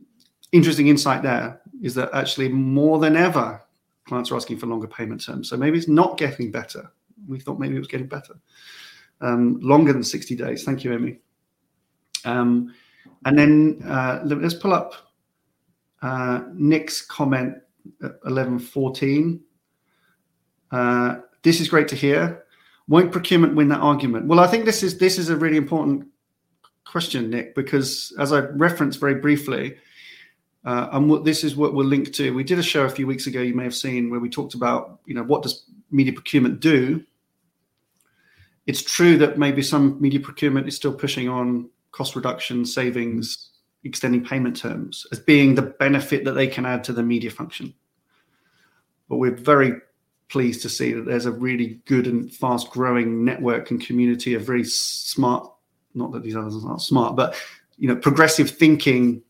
interesting 0.51 0.87
insight 0.87 1.23
there 1.23 1.61
is 1.81 1.95
that 1.95 2.09
actually 2.13 2.49
more 2.49 2.99
than 2.99 3.15
ever, 3.15 3.61
clients 4.05 4.31
are 4.31 4.35
asking 4.35 4.57
for 4.57 4.67
longer 4.67 4.87
payment 4.87 5.23
terms. 5.23 5.49
So 5.49 5.57
maybe 5.57 5.77
it's 5.77 5.87
not 5.87 6.17
getting 6.17 6.51
better. 6.51 6.91
We 7.27 7.39
thought 7.39 7.59
maybe 7.59 7.75
it 7.75 7.79
was 7.79 7.87
getting 7.87 8.07
better. 8.07 8.33
Um, 9.21 9.59
longer 9.61 9.93
than 9.93 10.03
60 10.03 10.35
days. 10.35 10.63
Thank 10.63 10.83
you, 10.83 10.93
Amy. 10.93 11.19
Um, 12.25 12.73
and 13.25 13.37
then 13.37 13.81
uh, 13.85 14.21
let's 14.25 14.55
pull 14.55 14.73
up 14.73 14.93
uh, 16.01 16.41
Nick's 16.53 17.01
comment 17.01 17.55
at 18.03 18.11
1114. 18.23 19.39
Uh, 20.71 21.15
this 21.43 21.61
is 21.61 21.67
great 21.67 21.87
to 21.89 21.95
hear. 21.95 22.43
Won't 22.87 23.11
procurement 23.11 23.55
win 23.55 23.69
that 23.69 23.79
argument? 23.79 24.27
Well, 24.27 24.39
I 24.39 24.47
think 24.47 24.65
this 24.65 24.83
is 24.83 24.97
this 24.97 25.17
is 25.17 25.29
a 25.29 25.35
really 25.35 25.57
important 25.57 26.07
question, 26.85 27.29
Nick, 27.29 27.55
because 27.55 28.13
as 28.19 28.31
I 28.31 28.39
referenced 28.39 28.99
very 28.99 29.15
briefly, 29.15 29.77
uh, 30.63 30.89
and 30.91 31.09
what 31.09 31.25
this 31.25 31.43
is 31.43 31.55
what 31.55 31.73
we'll 31.73 31.85
link 31.85 32.13
to. 32.13 32.35
We 32.35 32.43
did 32.43 32.59
a 32.59 32.63
show 32.63 32.83
a 32.83 32.89
few 32.89 33.07
weeks 33.07 33.25
ago. 33.25 33.41
You 33.41 33.55
may 33.55 33.63
have 33.63 33.75
seen 33.75 34.09
where 34.09 34.19
we 34.19 34.29
talked 34.29 34.53
about, 34.53 34.99
you 35.05 35.15
know, 35.15 35.23
what 35.23 35.41
does 35.41 35.63
media 35.89 36.13
procurement 36.13 36.59
do? 36.59 37.03
It's 38.67 38.83
true 38.83 39.17
that 39.17 39.39
maybe 39.39 39.63
some 39.63 39.99
media 39.99 40.19
procurement 40.19 40.67
is 40.67 40.75
still 40.75 40.93
pushing 40.93 41.27
on 41.27 41.69
cost 41.91 42.15
reduction, 42.15 42.63
savings, 42.63 43.49
extending 43.83 44.23
payment 44.23 44.55
terms 44.55 45.07
as 45.11 45.19
being 45.19 45.55
the 45.55 45.63
benefit 45.63 46.25
that 46.25 46.33
they 46.33 46.47
can 46.47 46.65
add 46.65 46.83
to 46.83 46.93
the 46.93 47.03
media 47.03 47.31
function. 47.31 47.73
But 49.09 49.17
we're 49.17 49.35
very 49.35 49.73
pleased 50.29 50.61
to 50.61 50.69
see 50.69 50.93
that 50.93 51.05
there's 51.05 51.25
a 51.25 51.31
really 51.31 51.81
good 51.85 52.07
and 52.07 52.31
fast 52.31 52.69
growing 52.69 53.25
network 53.25 53.71
and 53.71 53.81
community 53.85 54.35
of 54.35 54.43
very 54.43 54.63
smart, 54.63 55.51
not 55.93 56.11
that 56.11 56.23
these 56.23 56.35
others 56.35 56.63
aren't 56.65 56.81
smart, 56.81 57.15
but 57.15 57.35
you 57.77 57.87
know, 57.87 57.95
progressive 57.95 58.49
thinking 58.49 59.21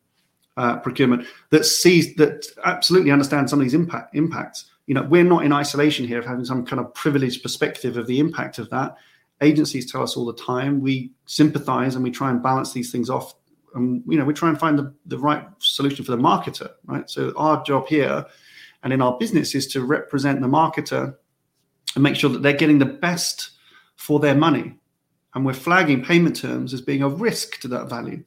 uh, 0.58 0.78
procurement 0.78 1.26
that 1.50 1.66
sees 1.66 2.16
that 2.16 2.46
absolutely 2.66 3.12
understands 3.12 3.50
some 3.50 3.60
of 3.60 3.64
these 3.64 3.74
impact 3.74 4.16
impacts. 4.16 4.66
You 4.88 4.96
know, 4.96 5.04
we're 5.04 5.24
not 5.24 5.46
in 5.46 5.54
isolation 5.54 6.06
here 6.06 6.20
of 6.20 6.26
having 6.26 6.46
some 6.46 6.66
kind 6.66 6.80
of 6.80 6.94
privileged 6.94 7.44
perspective 7.44 7.98
of 7.98 8.08
the 8.08 8.20
impact 8.20 8.60
of 8.60 8.70
that. 8.72 8.98
Agencies 9.42 9.92
tell 9.92 10.04
us 10.04 10.18
all 10.18 10.26
the 10.26 10.34
time. 10.34 10.82
We 10.82 11.12
sympathize 11.26 11.96
and 11.96 12.04
we 12.04 12.12
try 12.12 12.30
and 12.30 12.44
balance 12.44 12.74
these 12.74 12.92
things 12.92 13.10
off. 13.10 13.34
And 13.74 14.04
you 14.06 14.18
know, 14.18 14.26
we 14.26 14.34
try 14.34 14.50
and 14.50 14.60
find 14.60 14.78
the, 14.78 14.94
the 15.06 15.18
right 15.18 15.46
solution 15.60 16.04
for 16.04 16.12
the 16.12 16.18
marketer, 16.18 16.72
right? 16.86 17.10
So 17.10 17.34
our 17.38 17.64
job 17.64 17.88
here 17.88 18.26
and 18.84 18.92
in 18.92 19.02
our 19.02 19.18
business 19.18 19.56
is 19.56 19.68
to 19.68 19.84
represent 19.84 20.42
the 20.42 20.48
marketer 20.48 21.16
and 21.96 22.04
make 22.04 22.16
sure 22.16 22.30
that 22.30 22.42
they're 22.42 22.54
getting 22.54 22.80
the 22.80 22.86
best 22.86 23.52
for 23.96 24.20
their 24.20 24.36
money. 24.36 24.76
And 25.34 25.46
we're 25.46 25.54
flagging 25.54 26.04
payment 26.04 26.36
terms 26.36 26.74
as 26.74 26.82
being 26.82 27.04
a 27.04 27.10
risk 27.10 27.60
to 27.62 27.68
that 27.70 27.90
value. 27.90 28.24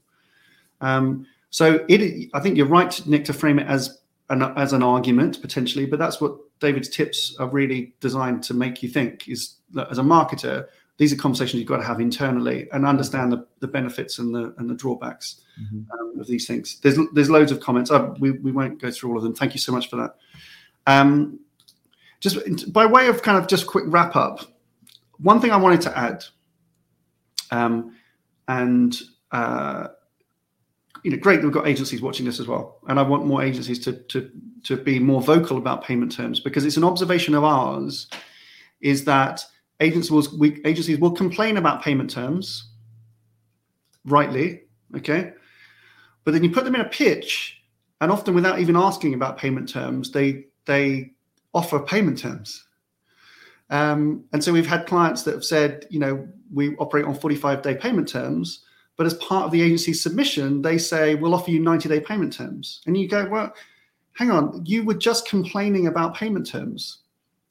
Um, 0.80 1.26
so 1.50 1.84
it, 1.88 2.30
I 2.34 2.40
think 2.40 2.56
you're 2.56 2.66
right, 2.66 3.06
Nick, 3.06 3.24
to 3.26 3.32
frame 3.32 3.58
it 3.58 3.66
as 3.66 3.98
an, 4.30 4.42
as 4.56 4.72
an 4.72 4.82
argument 4.82 5.40
potentially, 5.40 5.86
but 5.86 5.98
that's 5.98 6.20
what 6.20 6.36
David's 6.60 6.88
tips 6.88 7.36
are 7.38 7.48
really 7.48 7.94
designed 8.00 8.42
to 8.44 8.54
make 8.54 8.82
you 8.82 8.88
think. 8.88 9.28
Is 9.28 9.56
that 9.72 9.90
as 9.90 9.98
a 9.98 10.02
marketer, 10.02 10.66
these 10.96 11.12
are 11.12 11.16
conversations 11.16 11.58
you've 11.60 11.68
got 11.68 11.78
to 11.78 11.84
have 11.84 12.00
internally 12.00 12.68
and 12.72 12.86
understand 12.86 13.32
the, 13.32 13.46
the 13.60 13.66
benefits 13.66 14.18
and 14.18 14.34
the 14.34 14.54
and 14.58 14.70
the 14.70 14.74
drawbacks 14.74 15.42
mm-hmm. 15.60 15.90
um, 15.92 16.20
of 16.20 16.26
these 16.26 16.46
things. 16.46 16.80
There's 16.80 16.98
there's 17.12 17.30
loads 17.30 17.50
of 17.52 17.60
comments. 17.60 17.90
Uh, 17.90 18.14
we 18.20 18.32
we 18.32 18.52
won't 18.52 18.80
go 18.80 18.90
through 18.90 19.10
all 19.10 19.16
of 19.16 19.22
them. 19.22 19.34
Thank 19.34 19.54
you 19.54 19.60
so 19.60 19.72
much 19.72 19.90
for 19.90 19.96
that. 19.96 20.16
Um, 20.86 21.40
just 22.20 22.72
by 22.72 22.86
way 22.86 23.08
of 23.08 23.22
kind 23.22 23.36
of 23.36 23.48
just 23.48 23.66
quick 23.66 23.84
wrap 23.88 24.16
up, 24.16 24.40
one 25.18 25.40
thing 25.40 25.50
I 25.50 25.56
wanted 25.56 25.80
to 25.82 25.98
add, 25.98 26.24
um, 27.54 27.94
and 28.48 29.00
uh, 29.32 29.88
you 31.02 31.10
know, 31.10 31.18
great 31.18 31.36
that 31.36 31.44
we've 31.44 31.52
got 31.54 31.68
agencies 31.68 32.00
watching 32.00 32.26
this 32.26 32.40
as 32.40 32.46
well. 32.46 32.80
And 32.88 32.98
I 32.98 33.02
want 33.02 33.26
more 33.26 33.42
agencies 33.42 33.78
to 33.80 33.92
to 33.92 34.30
to 34.64 34.76
be 34.76 34.98
more 34.98 35.22
vocal 35.22 35.58
about 35.58 35.84
payment 35.84 36.12
terms 36.12 36.40
because 36.40 36.64
it's 36.64 36.76
an 36.76 36.84
observation 36.84 37.34
of 37.34 37.44
ours 37.44 38.08
is 38.80 39.04
that 39.04 39.44
agencies 39.80 40.10
will 40.10 40.26
we, 40.38 40.60
agencies 40.64 40.98
will 40.98 41.12
complain 41.12 41.56
about 41.56 41.82
payment 41.82 42.10
terms, 42.10 42.70
rightly, 44.04 44.62
okay, 44.96 45.32
but 46.24 46.32
then 46.32 46.42
you 46.42 46.50
put 46.50 46.64
them 46.64 46.74
in 46.74 46.80
a 46.80 46.88
pitch, 46.88 47.62
and 48.00 48.10
often 48.10 48.34
without 48.34 48.58
even 48.58 48.76
asking 48.76 49.14
about 49.14 49.38
payment 49.38 49.68
terms, 49.68 50.10
they 50.10 50.46
they 50.64 51.12
offer 51.52 51.78
payment 51.78 52.18
terms. 52.18 52.64
Um, 53.70 54.24
and 54.32 54.44
so 54.44 54.52
we've 54.52 54.66
had 54.66 54.86
clients 54.86 55.22
that 55.22 55.34
have 55.34 55.44
said, 55.44 55.86
you 55.90 55.98
know, 55.98 56.28
we 56.52 56.76
operate 56.76 57.04
on 57.04 57.14
45 57.14 57.62
day 57.62 57.74
payment 57.74 58.08
terms 58.08 58.64
but 58.96 59.06
as 59.06 59.14
part 59.14 59.44
of 59.44 59.50
the 59.50 59.62
agency's 59.62 60.02
submission, 60.02 60.62
they 60.62 60.78
say, 60.78 61.14
we'll 61.14 61.34
offer 61.34 61.50
you 61.50 61.60
90 61.60 61.88
day 61.88 62.00
payment 62.00 62.32
terms. 62.32 62.80
And 62.86 62.96
you 62.96 63.08
go, 63.08 63.28
well, 63.28 63.52
hang 64.12 64.30
on, 64.30 64.62
you 64.64 64.84
were 64.84 64.94
just 64.94 65.28
complaining 65.28 65.86
about 65.86 66.14
payment 66.14 66.46
terms 66.46 66.98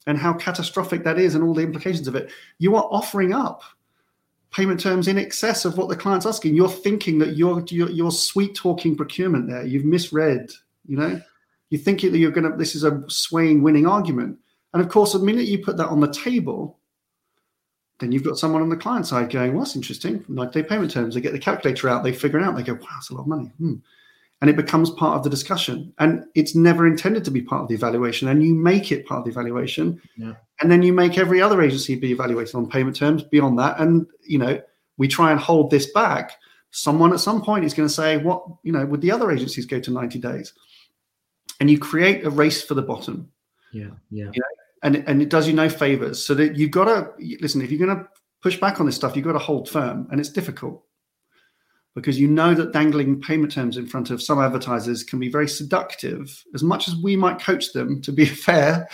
and 0.06 0.18
how 0.18 0.32
catastrophic 0.32 1.04
that 1.04 1.18
is 1.18 1.34
and 1.34 1.44
all 1.44 1.54
the 1.54 1.62
implications 1.62 2.08
of 2.08 2.14
it. 2.14 2.30
You 2.58 2.76
are 2.76 2.88
offering 2.90 3.32
up 3.32 3.62
payment 4.50 4.80
terms 4.80 5.08
in 5.08 5.18
excess 5.18 5.64
of 5.64 5.76
what 5.76 5.88
the 5.88 5.96
client's 5.96 6.26
asking. 6.26 6.54
You're 6.54 6.68
thinking 6.68 7.18
that 7.18 7.36
you're, 7.36 7.64
you're, 7.68 7.90
you're 7.90 8.10
sweet 8.10 8.54
talking 8.54 8.96
procurement 8.96 9.48
there. 9.48 9.66
You've 9.66 9.84
misread, 9.84 10.50
you 10.86 10.96
know, 10.96 11.20
you 11.70 11.78
think 11.78 12.02
that 12.02 12.16
you're 12.16 12.30
to, 12.30 12.54
this 12.56 12.74
is 12.74 12.84
a 12.84 13.02
swaying 13.08 13.62
winning 13.62 13.86
argument. 13.86 14.38
And 14.74 14.82
of 14.82 14.88
course, 14.90 15.12
the 15.12 15.20
minute 15.20 15.46
you 15.46 15.58
put 15.58 15.76
that 15.78 15.88
on 15.88 16.00
the 16.00 16.12
table, 16.12 16.78
then 18.00 18.12
you've 18.12 18.24
got 18.24 18.38
someone 18.38 18.60
on 18.60 18.68
the 18.68 18.76
client 18.76 19.06
side 19.06 19.30
going, 19.30 19.52
well, 19.52 19.64
that's 19.64 19.76
interesting. 19.76 20.24
Like 20.28 20.52
day 20.52 20.64
payment 20.64 20.90
terms, 20.90 21.14
they 21.14 21.20
get 21.20 21.32
the 21.32 21.38
calculator 21.38 21.88
out, 21.88 22.02
they 22.02 22.12
figure 22.12 22.40
it 22.40 22.44
out, 22.44 22.56
they 22.56 22.62
go, 22.64 22.74
wow, 22.74 22.88
that's 22.94 23.10
a 23.10 23.14
lot 23.14 23.22
of 23.22 23.28
money. 23.28 23.52
Hmm. 23.58 23.74
And 24.40 24.50
it 24.50 24.56
becomes 24.56 24.90
part 24.90 25.16
of 25.16 25.22
the 25.22 25.30
discussion. 25.30 25.94
And 25.98 26.24
it's 26.34 26.56
never 26.56 26.86
intended 26.86 27.24
to 27.24 27.30
be 27.30 27.40
part 27.40 27.62
of 27.62 27.68
the 27.68 27.74
evaluation. 27.74 28.28
And 28.28 28.42
you 28.42 28.52
make 28.52 28.90
it 28.90 29.06
part 29.06 29.20
of 29.20 29.24
the 29.24 29.30
evaluation. 29.30 30.02
Yeah. 30.16 30.34
And 30.60 30.70
then 30.70 30.82
you 30.82 30.92
make 30.92 31.16
every 31.16 31.40
other 31.40 31.62
agency 31.62 31.94
be 31.94 32.10
evaluated 32.10 32.54
on 32.54 32.68
payment 32.68 32.96
terms 32.96 33.22
beyond 33.22 33.58
that. 33.60 33.78
And, 33.78 34.06
you 34.22 34.38
know, 34.38 34.60
we 34.98 35.08
try 35.08 35.30
and 35.30 35.40
hold 35.40 35.70
this 35.70 35.90
back. 35.92 36.32
Someone 36.72 37.12
at 37.12 37.20
some 37.20 37.42
point 37.42 37.64
is 37.64 37.72
going 37.72 37.88
to 37.88 37.94
say, 37.94 38.16
what, 38.16 38.44
you 38.64 38.72
know, 38.72 38.84
would 38.84 39.00
the 39.00 39.12
other 39.12 39.30
agencies 39.30 39.66
go 39.66 39.78
to 39.78 39.90
90 39.90 40.18
days? 40.18 40.52
And 41.60 41.70
you 41.70 41.78
create 41.78 42.26
a 42.26 42.30
race 42.30 42.62
for 42.62 42.74
the 42.74 42.82
bottom. 42.82 43.30
Yeah. 43.72 43.90
Yeah. 44.10 44.30
You 44.32 44.40
know? 44.40 44.63
And 44.84 44.96
and 45.08 45.20
it 45.20 45.30
does 45.30 45.48
you 45.48 45.54
no 45.54 45.68
favors. 45.68 46.24
So 46.24 46.34
that 46.34 46.56
you've 46.56 46.70
got 46.70 46.84
to 46.84 47.10
listen. 47.40 47.62
If 47.62 47.72
you're 47.72 47.84
going 47.84 47.98
to 47.98 48.08
push 48.42 48.60
back 48.60 48.78
on 48.78 48.86
this 48.86 48.94
stuff, 48.94 49.16
you've 49.16 49.24
got 49.24 49.32
to 49.32 49.38
hold 49.38 49.68
firm, 49.68 50.06
and 50.10 50.20
it's 50.20 50.28
difficult 50.28 50.84
because 51.96 52.20
you 52.20 52.28
know 52.28 52.54
that 52.54 52.72
dangling 52.72 53.20
payment 53.20 53.52
terms 53.52 53.76
in 53.76 53.86
front 53.86 54.10
of 54.10 54.20
some 54.20 54.40
advertisers 54.40 55.02
can 55.02 55.18
be 55.18 55.30
very 55.30 55.48
seductive. 55.48 56.44
As 56.54 56.62
much 56.62 56.86
as 56.86 56.96
we 56.96 57.16
might 57.16 57.40
coach 57.40 57.72
them 57.72 58.02
to 58.02 58.12
be 58.12 58.24
fair, 58.46 58.88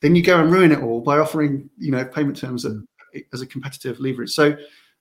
then 0.00 0.14
you 0.14 0.22
go 0.22 0.40
and 0.40 0.50
ruin 0.50 0.72
it 0.72 0.80
all 0.80 1.00
by 1.00 1.18
offering 1.18 1.68
you 1.76 1.90
know 1.90 2.04
payment 2.04 2.38
terms 2.38 2.64
as 3.32 3.42
a 3.42 3.46
competitive 3.46 3.98
leverage. 4.00 4.30
So 4.30 4.56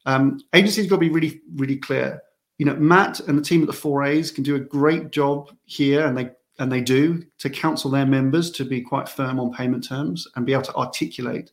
um, 0.07 0.41
agencies 0.53 0.89
got 0.89 0.97
to 0.97 1.01
be 1.01 1.09
really 1.09 1.41
really 1.55 1.77
clear. 1.77 2.21
You 2.57 2.65
know, 2.65 2.75
Matt 2.75 3.19
and 3.19 3.37
the 3.37 3.43
team 3.43 3.61
at 3.61 3.67
the 3.67 3.73
Four 3.73 4.05
A's 4.05 4.31
can 4.31 4.43
do 4.43 4.55
a 4.55 4.59
great 4.59 5.11
job 5.11 5.51
here, 5.65 6.07
and 6.07 6.17
they 6.17 6.31
and 6.59 6.71
they 6.71 6.81
do 6.81 7.23
to 7.39 7.49
counsel 7.49 7.91
their 7.91 8.05
members 8.05 8.49
to 8.51 8.65
be 8.65 8.81
quite 8.81 9.09
firm 9.09 9.39
on 9.39 9.53
payment 9.53 9.87
terms 9.87 10.27
and 10.35 10.45
be 10.45 10.53
able 10.53 10.63
to 10.63 10.75
articulate. 10.75 11.51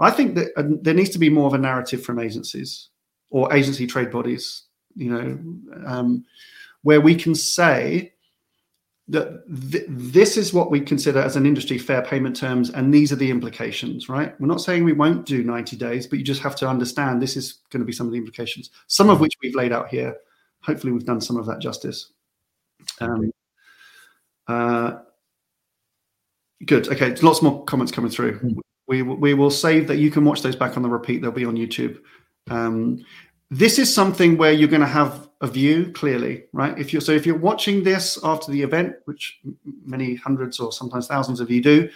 I 0.00 0.10
think 0.10 0.34
that 0.34 0.52
uh, 0.56 0.64
there 0.82 0.94
needs 0.94 1.10
to 1.10 1.18
be 1.18 1.30
more 1.30 1.46
of 1.46 1.54
a 1.54 1.58
narrative 1.58 2.02
from 2.02 2.18
agencies 2.18 2.88
or 3.30 3.52
agency 3.52 3.86
trade 3.86 4.10
bodies, 4.10 4.64
you 4.96 5.10
know, 5.10 5.86
um, 5.86 6.24
where 6.82 7.00
we 7.00 7.14
can 7.14 7.34
say 7.34 8.12
that 9.08 9.42
th- 9.70 9.84
this 9.88 10.36
is 10.36 10.52
what 10.52 10.70
we 10.70 10.80
consider 10.80 11.20
as 11.20 11.36
an 11.36 11.46
industry 11.46 11.78
fair 11.78 12.02
payment 12.02 12.36
terms, 12.36 12.70
and 12.70 12.92
these 12.92 13.12
are 13.12 13.16
the 13.16 13.30
implications, 13.30 14.08
right? 14.08 14.38
We're 14.40 14.46
not 14.46 14.60
saying 14.60 14.84
we 14.84 14.92
won't 14.92 15.26
do 15.26 15.42
90 15.42 15.76
days, 15.76 16.06
but 16.06 16.18
you 16.18 16.24
just 16.24 16.42
have 16.42 16.56
to 16.56 16.68
understand 16.68 17.20
this 17.20 17.36
is 17.36 17.60
going 17.70 17.80
to 17.80 17.86
be 17.86 17.92
some 17.92 18.06
of 18.06 18.12
the 18.12 18.18
implications, 18.18 18.70
some 18.86 19.10
of 19.10 19.20
which 19.20 19.34
we've 19.42 19.54
laid 19.54 19.72
out 19.72 19.88
here. 19.88 20.16
Hopefully, 20.62 20.92
we've 20.92 21.04
done 21.04 21.20
some 21.20 21.36
of 21.36 21.46
that 21.46 21.60
justice. 21.60 22.12
Um, 23.00 23.30
uh, 24.48 24.98
good. 26.66 26.88
Okay, 26.88 27.14
lots 27.16 27.42
more 27.42 27.64
comments 27.64 27.92
coming 27.92 28.10
through. 28.10 28.56
We 28.86 29.02
we 29.02 29.34
will 29.34 29.50
save 29.50 29.88
that. 29.88 29.96
You 29.96 30.10
can 30.10 30.24
watch 30.24 30.42
those 30.42 30.56
back 30.56 30.76
on 30.76 30.82
the 30.82 30.88
repeat. 30.88 31.22
They'll 31.22 31.30
be 31.30 31.44
on 31.44 31.56
YouTube. 31.56 31.98
Um, 32.50 33.04
this 33.50 33.78
is 33.78 33.92
something 33.92 34.36
where 34.36 34.52
you're 34.52 34.68
going 34.68 34.80
to 34.80 34.86
have 34.86 35.28
a 35.40 35.46
view 35.46 35.92
clearly, 35.92 36.44
right? 36.52 36.78
If 36.78 36.92
you're 36.92 37.02
so 37.02 37.12
if 37.12 37.26
you're 37.26 37.38
watching 37.38 37.82
this 37.84 38.18
after 38.24 38.50
the 38.50 38.62
event, 38.62 38.94
which 39.04 39.38
many 39.84 40.16
hundreds 40.16 40.58
or 40.60 40.72
sometimes 40.72 41.06
thousands 41.06 41.40
of 41.40 41.50
you 41.50 41.62
do, 41.62 41.88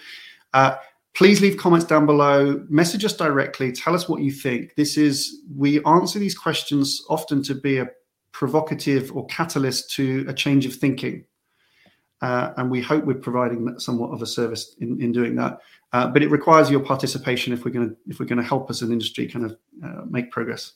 uh, 0.55 0.77
please 1.15 1.41
leave 1.41 1.57
comments 1.57 1.85
down 1.85 2.07
below. 2.07 2.65
Message 2.69 3.05
us 3.05 3.15
directly. 3.15 3.73
Tell 3.73 3.95
us 3.95 4.09
what 4.09 4.23
you 4.23 4.31
think. 4.31 4.75
This 4.77 4.97
is 4.97 5.43
we 5.57 5.83
answer 5.85 6.19
these 6.19 6.37
questions 6.37 7.05
often 7.09 7.43
to 7.45 7.55
be 7.55 7.79
a 7.79 7.89
provocative 8.33 9.15
or 9.17 9.27
catalyst 9.27 9.91
to 9.95 10.25
a 10.29 10.33
change 10.33 10.65
of 10.65 10.75
thinking. 10.75 11.25
Uh, 12.21 12.53
and 12.57 12.71
we 12.71 12.83
hope 12.83 13.05
we're 13.05 13.15
providing 13.15 13.79
somewhat 13.79 14.11
of 14.11 14.23
a 14.23 14.27
service 14.27 14.75
in, 14.81 15.01
in 15.01 15.13
doing 15.13 15.37
that. 15.37 15.61
Uh, 15.93 16.07
but 16.09 16.23
it 16.23 16.31
requires 16.31 16.71
your 16.71 16.81
participation 16.81 17.53
if 17.53 17.65
we're 17.65 17.71
going 17.71 17.89
to 17.89 17.97
if 18.09 18.19
we're 18.19 18.27
going 18.27 18.41
to 18.41 18.47
help 18.47 18.69
as 18.71 18.83
an 18.83 18.93
industry 18.93 19.27
kind 19.27 19.45
of 19.47 19.57
uh, 19.85 20.03
make 20.09 20.31
progress. 20.31 20.73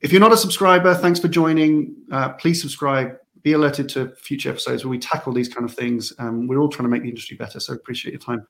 If 0.00 0.12
you're 0.12 0.20
not 0.20 0.32
a 0.32 0.36
subscriber, 0.36 0.94
thanks 0.94 1.18
for 1.20 1.28
joining. 1.28 1.94
Uh, 2.12 2.30
please 2.30 2.60
subscribe. 2.60 3.16
Be 3.42 3.52
alerted 3.52 3.88
to 3.90 4.10
future 4.16 4.50
episodes 4.50 4.84
where 4.84 4.90
we 4.90 4.98
tackle 4.98 5.32
these 5.32 5.48
kind 5.48 5.64
of 5.64 5.74
things. 5.74 6.12
Um, 6.18 6.48
we're 6.48 6.58
all 6.58 6.68
trying 6.68 6.84
to 6.84 6.90
make 6.90 7.02
the 7.02 7.08
industry 7.08 7.36
better, 7.36 7.60
so 7.60 7.72
appreciate 7.74 8.12
your 8.12 8.20
time. 8.20 8.44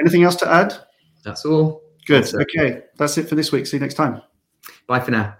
Anything 0.00 0.22
else 0.22 0.36
to 0.36 0.48
add? 0.48 0.74
That's 1.24 1.44
all. 1.44 1.82
Good. 2.06 2.22
That's 2.22 2.34
okay, 2.34 2.84
that's 2.96 3.18
it 3.18 3.28
for 3.28 3.34
this 3.34 3.50
week. 3.50 3.66
See 3.66 3.76
you 3.76 3.80
next 3.80 3.94
time. 3.94 4.22
Bye 4.86 5.00
for 5.00 5.10
now. 5.10 5.36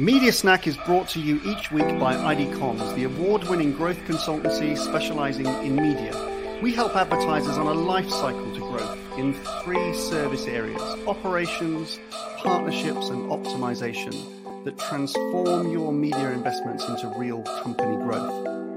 Media 0.00 0.32
Snack 0.32 0.66
is 0.66 0.78
brought 0.78 1.10
to 1.10 1.20
you 1.20 1.42
each 1.44 1.70
week 1.70 1.86
by 1.98 2.16
ID 2.16 2.46
Comms, 2.52 2.94
the 2.94 3.04
award 3.04 3.44
winning 3.50 3.70
growth 3.70 3.98
consultancy 4.06 4.74
specializing 4.74 5.44
in 5.62 5.76
media. 5.76 6.58
We 6.62 6.72
help 6.72 6.96
advertisers 6.96 7.58
on 7.58 7.66
a 7.66 7.74
life 7.74 8.08
cycle 8.08 8.50
to 8.54 8.60
growth 8.60 8.98
in 9.18 9.34
three 9.62 9.92
service 9.92 10.46
areas 10.46 10.80
operations, 11.06 12.00
partnerships 12.38 13.10
and 13.10 13.30
optimization 13.30 14.64
that 14.64 14.78
transform 14.78 15.70
your 15.70 15.92
media 15.92 16.30
investments 16.30 16.88
into 16.88 17.12
real 17.18 17.42
company 17.62 17.96
growth. 17.96 18.69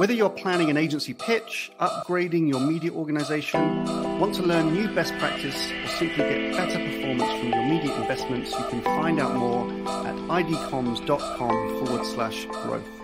Whether 0.00 0.14
you're 0.14 0.30
planning 0.30 0.70
an 0.70 0.78
agency 0.78 1.12
pitch, 1.12 1.70
upgrading 1.78 2.48
your 2.48 2.58
media 2.58 2.90
organization, 2.90 3.84
want 4.18 4.34
to 4.36 4.42
learn 4.42 4.72
new 4.72 4.88
best 4.94 5.12
practice, 5.18 5.70
or 5.70 5.88
simply 5.88 6.24
get 6.24 6.56
better 6.56 6.78
performance 6.78 7.30
from 7.38 7.50
your 7.50 7.68
media 7.68 7.94
investments, 8.00 8.50
you 8.50 8.64
can 8.70 8.80
find 8.80 9.20
out 9.20 9.36
more 9.36 9.70
at 10.06 10.16
idcomms.com 10.16 11.84
forward 11.84 12.06
slash 12.06 12.46
growth. 12.46 12.99